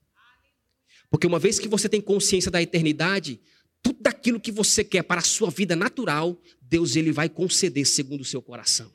[1.09, 3.41] Porque uma vez que você tem consciência da eternidade,
[3.81, 8.21] tudo aquilo que você quer para a sua vida natural, Deus ele vai conceder segundo
[8.21, 8.93] o seu coração.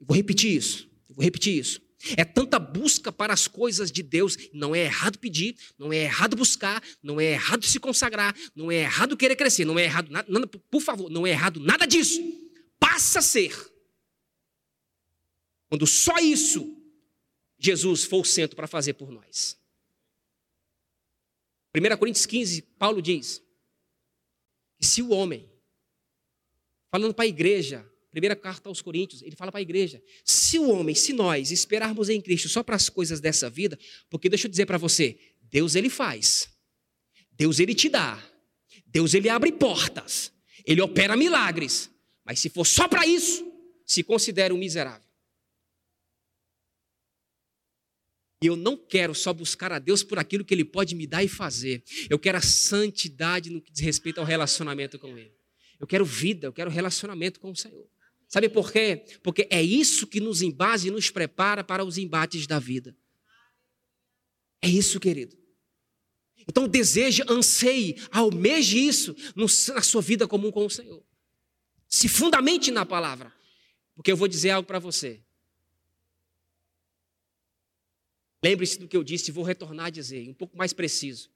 [0.00, 0.88] Eu vou repetir isso.
[1.06, 1.78] Eu vou repetir isso.
[2.16, 4.38] É tanta busca para as coisas de Deus.
[4.54, 8.76] Não é errado pedir, não é errado buscar, não é errado se consagrar, não é
[8.76, 12.18] errado querer crescer, não é errado nada, por favor, não é errado nada disso.
[12.80, 13.71] Passa a ser.
[15.72, 16.76] Quando só isso
[17.58, 19.58] Jesus foi o centro para fazer por nós.
[21.74, 23.42] 1 Coríntios 15, Paulo diz
[24.78, 25.50] que se o homem,
[26.90, 30.68] falando para a igreja, primeira carta aos Coríntios, ele fala para a igreja: se o
[30.68, 33.78] homem, se nós esperarmos em Cristo só para as coisas dessa vida,
[34.10, 36.50] porque deixa eu dizer para você, Deus ele faz,
[37.30, 38.22] Deus ele te dá,
[38.84, 40.34] Deus ele abre portas,
[40.66, 41.90] ele opera milagres,
[42.26, 43.50] mas se for só para isso,
[43.86, 45.01] se considere um miserável.
[48.42, 51.22] E eu não quero só buscar a Deus por aquilo que Ele pode me dar
[51.22, 51.82] e fazer.
[52.10, 55.32] Eu quero a santidade no que diz respeito ao relacionamento com Ele.
[55.78, 57.86] Eu quero vida, eu quero relacionamento com o Senhor.
[58.28, 59.04] Sabe por quê?
[59.22, 62.96] Porque é isso que nos embase e nos prepara para os embates da vida.
[64.60, 65.36] É isso, querido.
[66.48, 71.04] Então deseje, anseie, almeje isso na sua vida comum com o Senhor.
[71.88, 73.32] Se fundamente na palavra.
[73.94, 75.22] Porque eu vou dizer algo para você.
[78.42, 81.30] Lembre-se do que eu disse e vou retornar a dizer, um pouco mais preciso.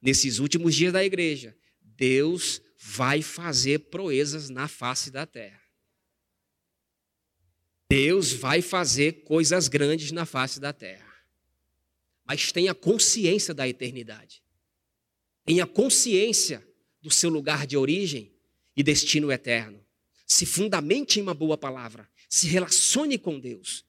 [0.00, 5.60] Nesses últimos dias da igreja, Deus vai fazer proezas na face da terra.
[7.88, 11.12] Deus vai fazer coisas grandes na face da terra.
[12.24, 14.42] Mas tenha consciência da eternidade.
[15.44, 16.66] Tenha consciência
[17.02, 18.32] do seu lugar de origem
[18.76, 19.84] e destino eterno.
[20.26, 22.08] Se fundamente em uma boa palavra.
[22.28, 23.84] Se relacione com Deus.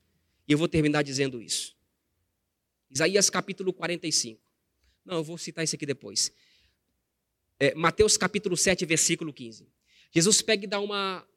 [0.48, 1.73] E eu vou terminar dizendo isso.
[2.94, 4.40] Isaías capítulo 45.
[5.04, 6.32] Não, eu vou citar isso aqui depois.
[7.60, 9.68] É, Mateus capítulo 7, versículo 15.
[10.12, 11.28] Jesus pega e dá uma.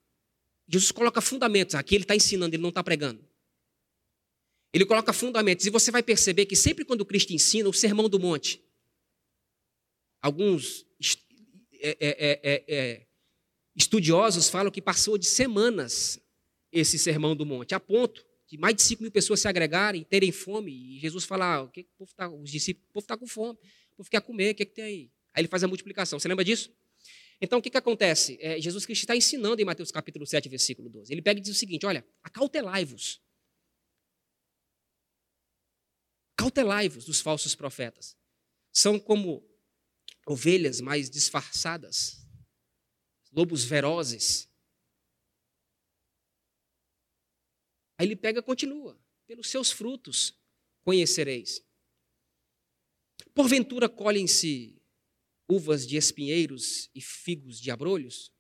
[0.69, 1.75] Jesus coloca fundamentos.
[1.75, 3.25] Aqui ele está ensinando, ele não está pregando.
[4.71, 5.65] Ele coloca fundamentos.
[5.65, 8.63] E você vai perceber que sempre quando Cristo ensina, o sermão do monte.
[10.21, 10.85] Alguns
[11.81, 13.07] é, é, é, é,
[13.75, 16.19] estudiosos falam que passou de semanas
[16.71, 20.31] esse sermão do monte, a ponto de mais de 5 mil pessoas se agregarem, terem
[20.31, 23.17] fome, e Jesus fala, ah, o que, o povo tá, os discípulos, o povo está
[23.17, 23.59] com fome,
[23.93, 25.11] o povo quer comer, o que, que tem aí?
[25.35, 26.73] Aí ele faz a multiplicação, você lembra disso?
[27.41, 28.39] Então, o que, que acontece?
[28.41, 31.13] É, Jesus Cristo está ensinando em Mateus capítulo 7, versículo 12.
[31.13, 33.21] Ele pega e diz o seguinte, olha, acautelai-vos.
[36.35, 38.17] Cautelai-vos dos falsos profetas.
[38.73, 39.47] São como
[40.27, 42.27] ovelhas mais disfarçadas,
[43.33, 44.46] lobos ferozes,
[47.99, 50.35] Aí ele pega e continua: pelos seus frutos
[50.85, 51.65] conhecereis.
[53.35, 54.81] Porventura colhem-se
[55.49, 58.33] uvas de espinheiros e figos de abrolhos?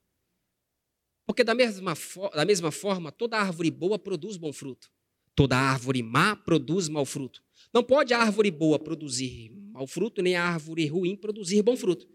[1.26, 1.94] Porque da mesma,
[2.34, 4.90] da mesma forma, toda árvore boa produz bom fruto.
[5.34, 7.42] Toda árvore má produz mau fruto.
[7.72, 12.08] Não pode a árvore boa produzir mau fruto, nem a árvore ruim produzir bom fruto.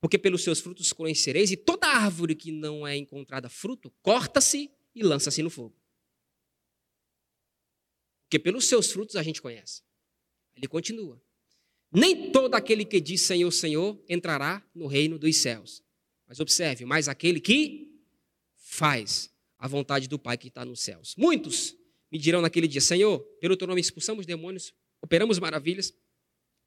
[0.00, 5.02] Porque pelos seus frutos conhecereis, e toda árvore que não é encontrada fruto, corta-se e
[5.02, 5.74] lança-se no fogo.
[8.24, 9.82] Porque pelos seus frutos a gente conhece.
[10.56, 11.20] Ele continua.
[11.92, 15.82] Nem todo aquele que diz Senhor, Senhor entrará no reino dos céus.
[16.26, 17.94] Mas observe, mas aquele que
[18.56, 21.14] faz a vontade do Pai que está nos céus.
[21.16, 21.76] Muitos
[22.10, 25.94] me dirão naquele dia: Senhor, pelo teu nome expulsamos demônios, operamos maravilhas,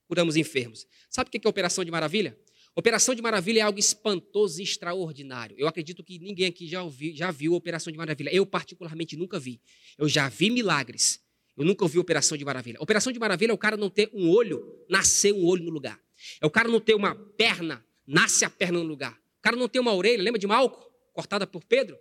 [0.07, 0.87] curamos enfermos.
[1.09, 2.39] Sabe o que é operação de maravilha?
[2.77, 5.55] Operação de Maravilha é algo espantoso e extraordinário.
[5.57, 8.29] Eu acredito que ninguém aqui já, ouvi, já viu Operação de Maravilha.
[8.31, 9.59] Eu, particularmente, nunca vi.
[9.97, 11.19] Eu já vi milagres.
[11.57, 12.77] Eu nunca ouvi Operação de Maravilha.
[12.79, 15.99] Operação de Maravilha é o cara não ter um olho, nascer um olho no lugar.
[16.39, 19.13] É o cara não ter uma perna, nasce a perna no lugar.
[19.39, 21.97] O cara não ter uma orelha, lembra de Malco, cortada por Pedro?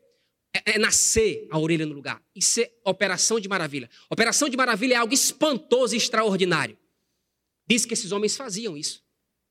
[0.54, 2.22] É, é nascer a orelha no lugar.
[2.34, 3.88] Isso é Operação de Maravilha.
[4.10, 6.76] Operação de Maravilha é algo espantoso e extraordinário.
[7.66, 9.05] Diz que esses homens faziam isso.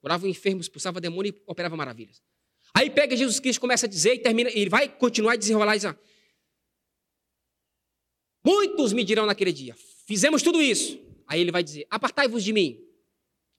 [0.05, 2.21] Curava enfermos, expulsava demônio e operava maravilhas.
[2.75, 5.79] Aí pega Jesus Cristo, começa a dizer e termina, ele vai continuar a desenrolar e
[5.79, 5.97] dizer,
[8.45, 9.75] Muitos me dirão naquele dia,
[10.05, 11.03] fizemos tudo isso.
[11.25, 12.79] Aí ele vai dizer: Apartai-vos de mim,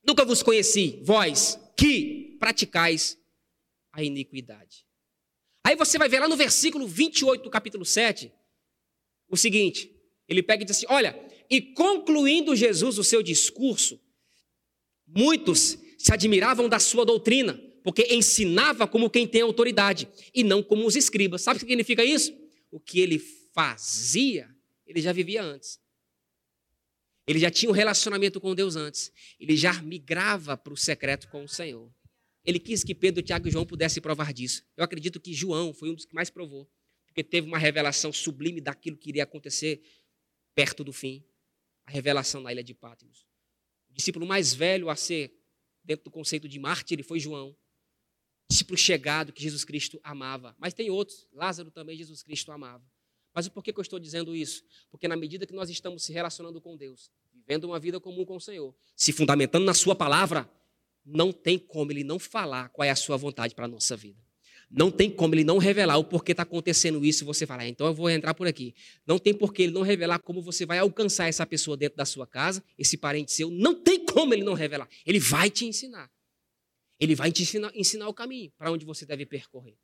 [0.06, 3.18] nunca vos conheci, vós que praticais
[3.90, 4.86] a iniquidade.
[5.64, 8.32] Aí você vai ver lá no versículo 28 do capítulo 7
[9.28, 9.92] o seguinte:
[10.28, 11.18] ele pega e diz assim: Olha,
[11.50, 14.00] e concluindo Jesus o seu discurso,
[15.04, 20.86] muitos se admiravam da sua doutrina, porque ensinava como quem tem autoridade e não como
[20.86, 21.42] os escribas.
[21.42, 22.32] Sabe o que significa isso?
[22.70, 24.48] O que ele fazia,
[24.86, 25.80] ele já vivia antes.
[27.26, 29.12] Ele já tinha um relacionamento com Deus antes.
[29.40, 31.92] Ele já migrava para o secreto com o Senhor.
[32.44, 34.64] Ele quis que Pedro, Tiago e João pudessem provar disso.
[34.76, 36.70] Eu acredito que João foi um dos que mais provou,
[37.04, 39.82] porque teve uma revelação sublime daquilo que iria acontecer
[40.54, 41.24] perto do fim
[41.84, 43.26] a revelação na ilha de Patmos.
[43.90, 45.35] O discípulo mais velho a ser,
[45.86, 47.56] dentro do conceito de mártir, foi João.
[48.50, 50.54] Discípulo chegado que Jesus Cristo amava.
[50.58, 51.26] Mas tem outros.
[51.32, 52.84] Lázaro também Jesus Cristo amava.
[53.34, 54.64] Mas por que, que eu estou dizendo isso?
[54.90, 58.36] Porque na medida que nós estamos se relacionando com Deus, vivendo uma vida comum com
[58.36, 60.50] o Senhor, se fundamentando na Sua palavra,
[61.04, 64.25] não tem como Ele não falar qual é a Sua vontade para a nossa vida.
[64.70, 67.68] Não tem como Ele não revelar o porquê está acontecendo isso e você falar, ah,
[67.68, 68.74] então eu vou entrar por aqui.
[69.06, 72.26] Não tem porquê Ele não revelar como você vai alcançar essa pessoa dentro da sua
[72.26, 73.50] casa, esse parente seu.
[73.50, 74.88] Não tem como Ele não revelar.
[75.04, 76.10] Ele vai te ensinar.
[76.98, 79.76] Ele vai te ensinar, ensinar o caminho para onde você deve percorrer.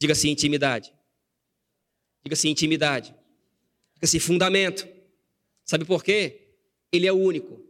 [0.00, 0.92] Diga assim, intimidade.
[2.22, 3.10] Diga assim, intimidade.
[3.94, 4.86] Diga assim, fundamento.
[5.64, 6.54] Sabe por quê?
[6.92, 7.64] Ele é o único.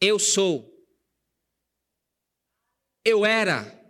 [0.00, 0.70] Eu sou.
[3.04, 3.83] Eu era.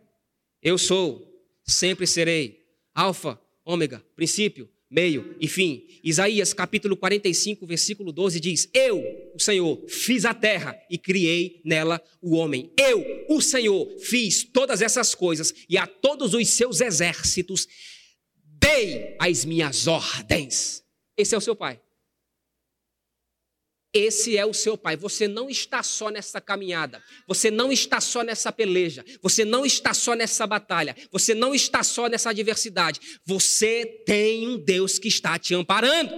[0.64, 1.30] Eu sou.
[1.62, 2.64] Sempre serei.
[2.94, 5.86] Alfa, ômega, princípio, meio e fim.
[6.02, 9.02] Isaías capítulo 45, versículo 12 diz: Eu,
[9.34, 12.72] o Senhor, fiz a terra e criei nela o homem.
[12.78, 17.68] Eu, o Senhor, fiz todas essas coisas e a todos os seus exércitos
[18.42, 20.82] dei as minhas ordens.
[21.16, 21.80] Esse é o seu pai.
[23.94, 24.96] Esse é o seu pai.
[24.96, 27.00] Você não está só nessa caminhada.
[27.28, 29.04] Você não está só nessa peleja.
[29.22, 30.96] Você não está só nessa batalha.
[31.12, 33.20] Você não está só nessa adversidade.
[33.24, 36.12] Você tem um Deus que está te amparando.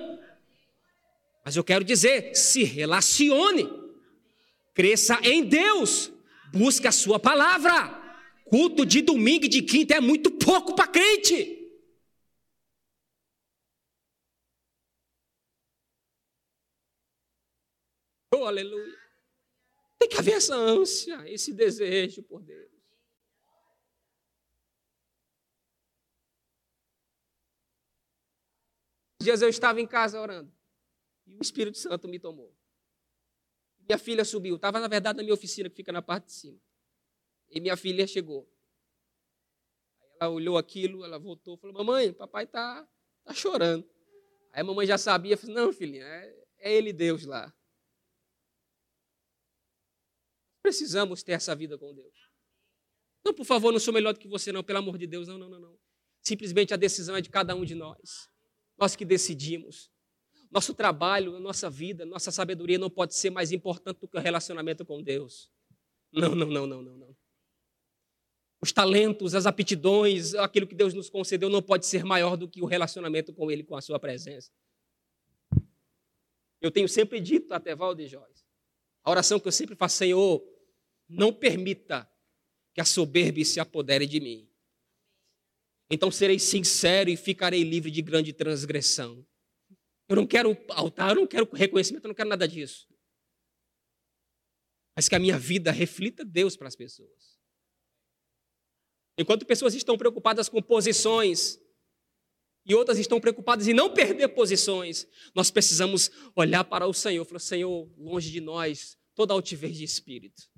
[1.45, 3.69] Mas eu quero dizer, se relacione.
[4.75, 6.11] Cresça em Deus.
[6.55, 8.03] Busque a sua palavra.
[8.47, 11.56] Culto de domingo e de quinta é muito pouco para crente.
[18.39, 18.99] Oh, aleluia.
[19.99, 22.71] Tem que haver essa ânsia, esse desejo por Deus.
[29.23, 30.53] Dias eu estava em casa orando
[31.27, 32.55] e o Espírito Santo me tomou.
[33.89, 36.61] Minha filha subiu, estava na verdade na minha oficina que fica na parte de cima.
[37.49, 38.47] E minha filha chegou.
[40.21, 42.87] Ela olhou aquilo, ela voltou, falou: "Mamãe, papai está
[43.25, 43.89] tá chorando".
[44.53, 47.56] Aí a mamãe já sabia, falou: "Não, filhinha, é, é ele Deus lá".
[50.67, 52.29] Precisamos ter essa vida com Deus.
[53.25, 55.39] Não, por favor, não sou melhor do que você, não, pelo amor de Deus, não,
[55.39, 55.79] não, não, não.
[56.21, 58.29] Simplesmente a decisão é de cada um de nós.
[58.77, 59.89] Nós que decidimos.
[60.51, 64.85] Nosso trabalho, nossa vida, nossa sabedoria não pode ser mais importante do que o relacionamento
[64.85, 65.49] com Deus.
[66.13, 67.17] Não, não, não, não, não, não.
[68.61, 72.61] Os talentos, as aptidões, aquilo que Deus nos concedeu não pode ser maior do que
[72.61, 74.51] o relacionamento com Ele, com a Sua presença.
[76.61, 78.45] Eu tenho sempre dito até Valde Joyce,
[79.05, 80.56] a oração que eu sempre faço, Senhor,
[81.09, 82.11] não permita
[82.75, 84.49] que a soberba se apodere de mim.
[85.91, 89.25] Então serei sincero e ficarei livre de grande transgressão.
[90.09, 92.89] Eu não quero altar, eu não quero reconhecimento, eu não quero nada disso.
[94.95, 97.37] Mas que a minha vida reflita Deus para as pessoas.
[99.19, 101.59] Enquanto pessoas estão preocupadas com posições
[102.67, 107.39] e outras estão preocupadas em não perder posições, nós precisamos olhar para o Senhor falar:
[107.39, 110.51] Senhor, longe de nós toda altivez de espírito.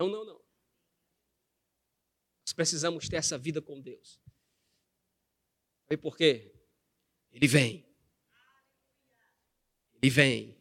[0.00, 0.40] Não, não, não.
[2.40, 4.18] Nós precisamos ter essa vida com Deus.
[5.82, 6.58] Sabe por quê?
[7.30, 7.86] Ele vem.
[10.00, 10.58] Ele vem.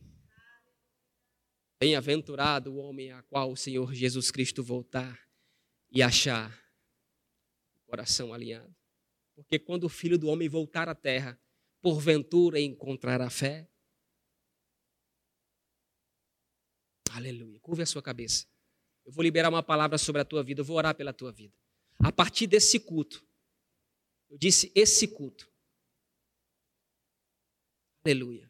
[1.80, 5.18] Bem-aventurado o homem a qual o Senhor Jesus Cristo voltar
[5.90, 6.52] e achar
[7.76, 8.76] o coração alinhado.
[9.36, 11.42] Porque quando o filho do homem voltar à terra,
[11.82, 13.72] porventura encontrará fé?
[17.10, 17.58] Aleluia.
[17.62, 18.46] Curve a sua cabeça.
[19.10, 21.51] Eu vou liberar uma palavra sobre a tua vida, eu vou orar pela tua vida.
[21.97, 23.26] A partir desse culto,
[24.30, 25.49] eu disse esse culto.
[28.05, 28.47] Aleluia.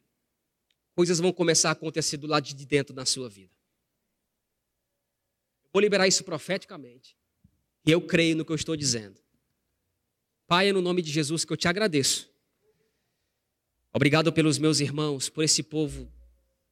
[0.94, 3.54] Coisas vão começar a acontecer do lado de dentro da sua vida.
[5.64, 7.16] Eu vou liberar isso profeticamente.
[7.86, 9.18] E eu creio no que eu estou dizendo.
[10.46, 12.30] Pai, é no nome de Jesus que eu te agradeço.
[13.94, 16.12] Obrigado pelos meus irmãos, por esse povo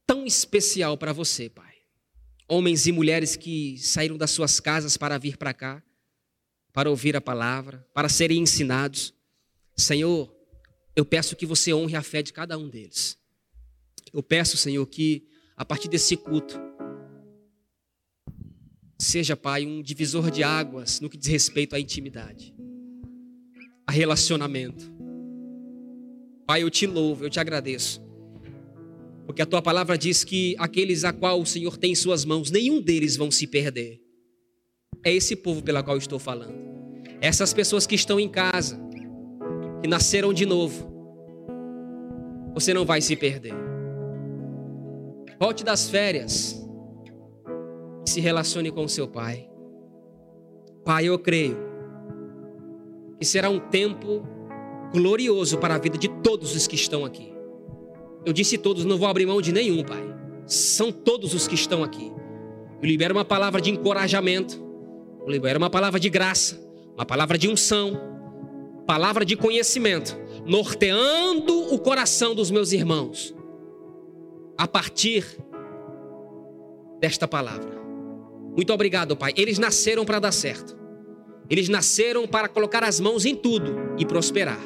[0.05, 1.68] tão especial para você, Pai
[2.49, 5.83] homens e mulheres que saíram das suas casas para vir para cá,
[6.73, 9.13] para ouvir a palavra, para serem ensinados.
[9.77, 10.33] Senhor,
[10.95, 13.17] eu peço que você honre a fé de cada um deles.
[14.11, 16.59] Eu peço, Senhor, que a partir desse culto,
[18.97, 22.55] seja, Pai, um divisor de águas no que diz respeito à intimidade,
[23.85, 24.91] a relacionamento.
[26.47, 28.08] Pai, eu te louvo, eu te agradeço.
[29.29, 32.49] Porque a tua palavra diz que aqueles a qual o Senhor tem em suas mãos,
[32.49, 34.01] nenhum deles vão se perder.
[35.05, 36.55] É esse povo pela qual estou falando.
[37.21, 38.81] Essas pessoas que estão em casa,
[39.83, 40.91] que nasceram de novo.
[42.55, 43.53] Você não vai se perder.
[45.39, 46.59] Volte das férias
[48.07, 49.47] e se relacione com seu pai.
[50.83, 51.55] Pai, eu creio
[53.19, 54.27] que será um tempo
[54.91, 57.37] glorioso para a vida de todos os que estão aqui.
[58.25, 60.03] Eu disse todos, não vou abrir mão de nenhum, Pai.
[60.45, 62.11] São todos os que estão aqui.
[62.81, 64.61] Eu libero uma palavra de encorajamento,
[65.21, 66.59] eu libero uma palavra de graça,
[66.95, 67.99] uma palavra de unção,
[68.87, 73.35] palavra de conhecimento, norteando o coração dos meus irmãos
[74.57, 75.25] a partir
[76.99, 77.79] desta palavra.
[78.55, 79.33] Muito obrigado, Pai.
[79.37, 80.77] Eles nasceram para dar certo.
[81.49, 84.59] Eles nasceram para colocar as mãos em tudo e prosperar.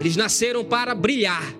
[0.00, 1.54] Eles nasceram para brilhar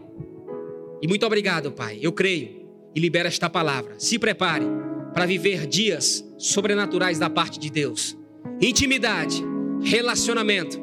[1.02, 1.98] e muito obrigado, Pai.
[2.00, 3.98] Eu creio e libero esta palavra.
[3.98, 4.64] Se prepare
[5.12, 8.16] para viver dias sobrenaturais da parte de Deus.
[8.60, 9.42] Intimidade,
[9.82, 10.80] relacionamento.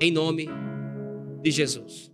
[0.00, 0.48] Em nome
[1.42, 2.11] de Jesus.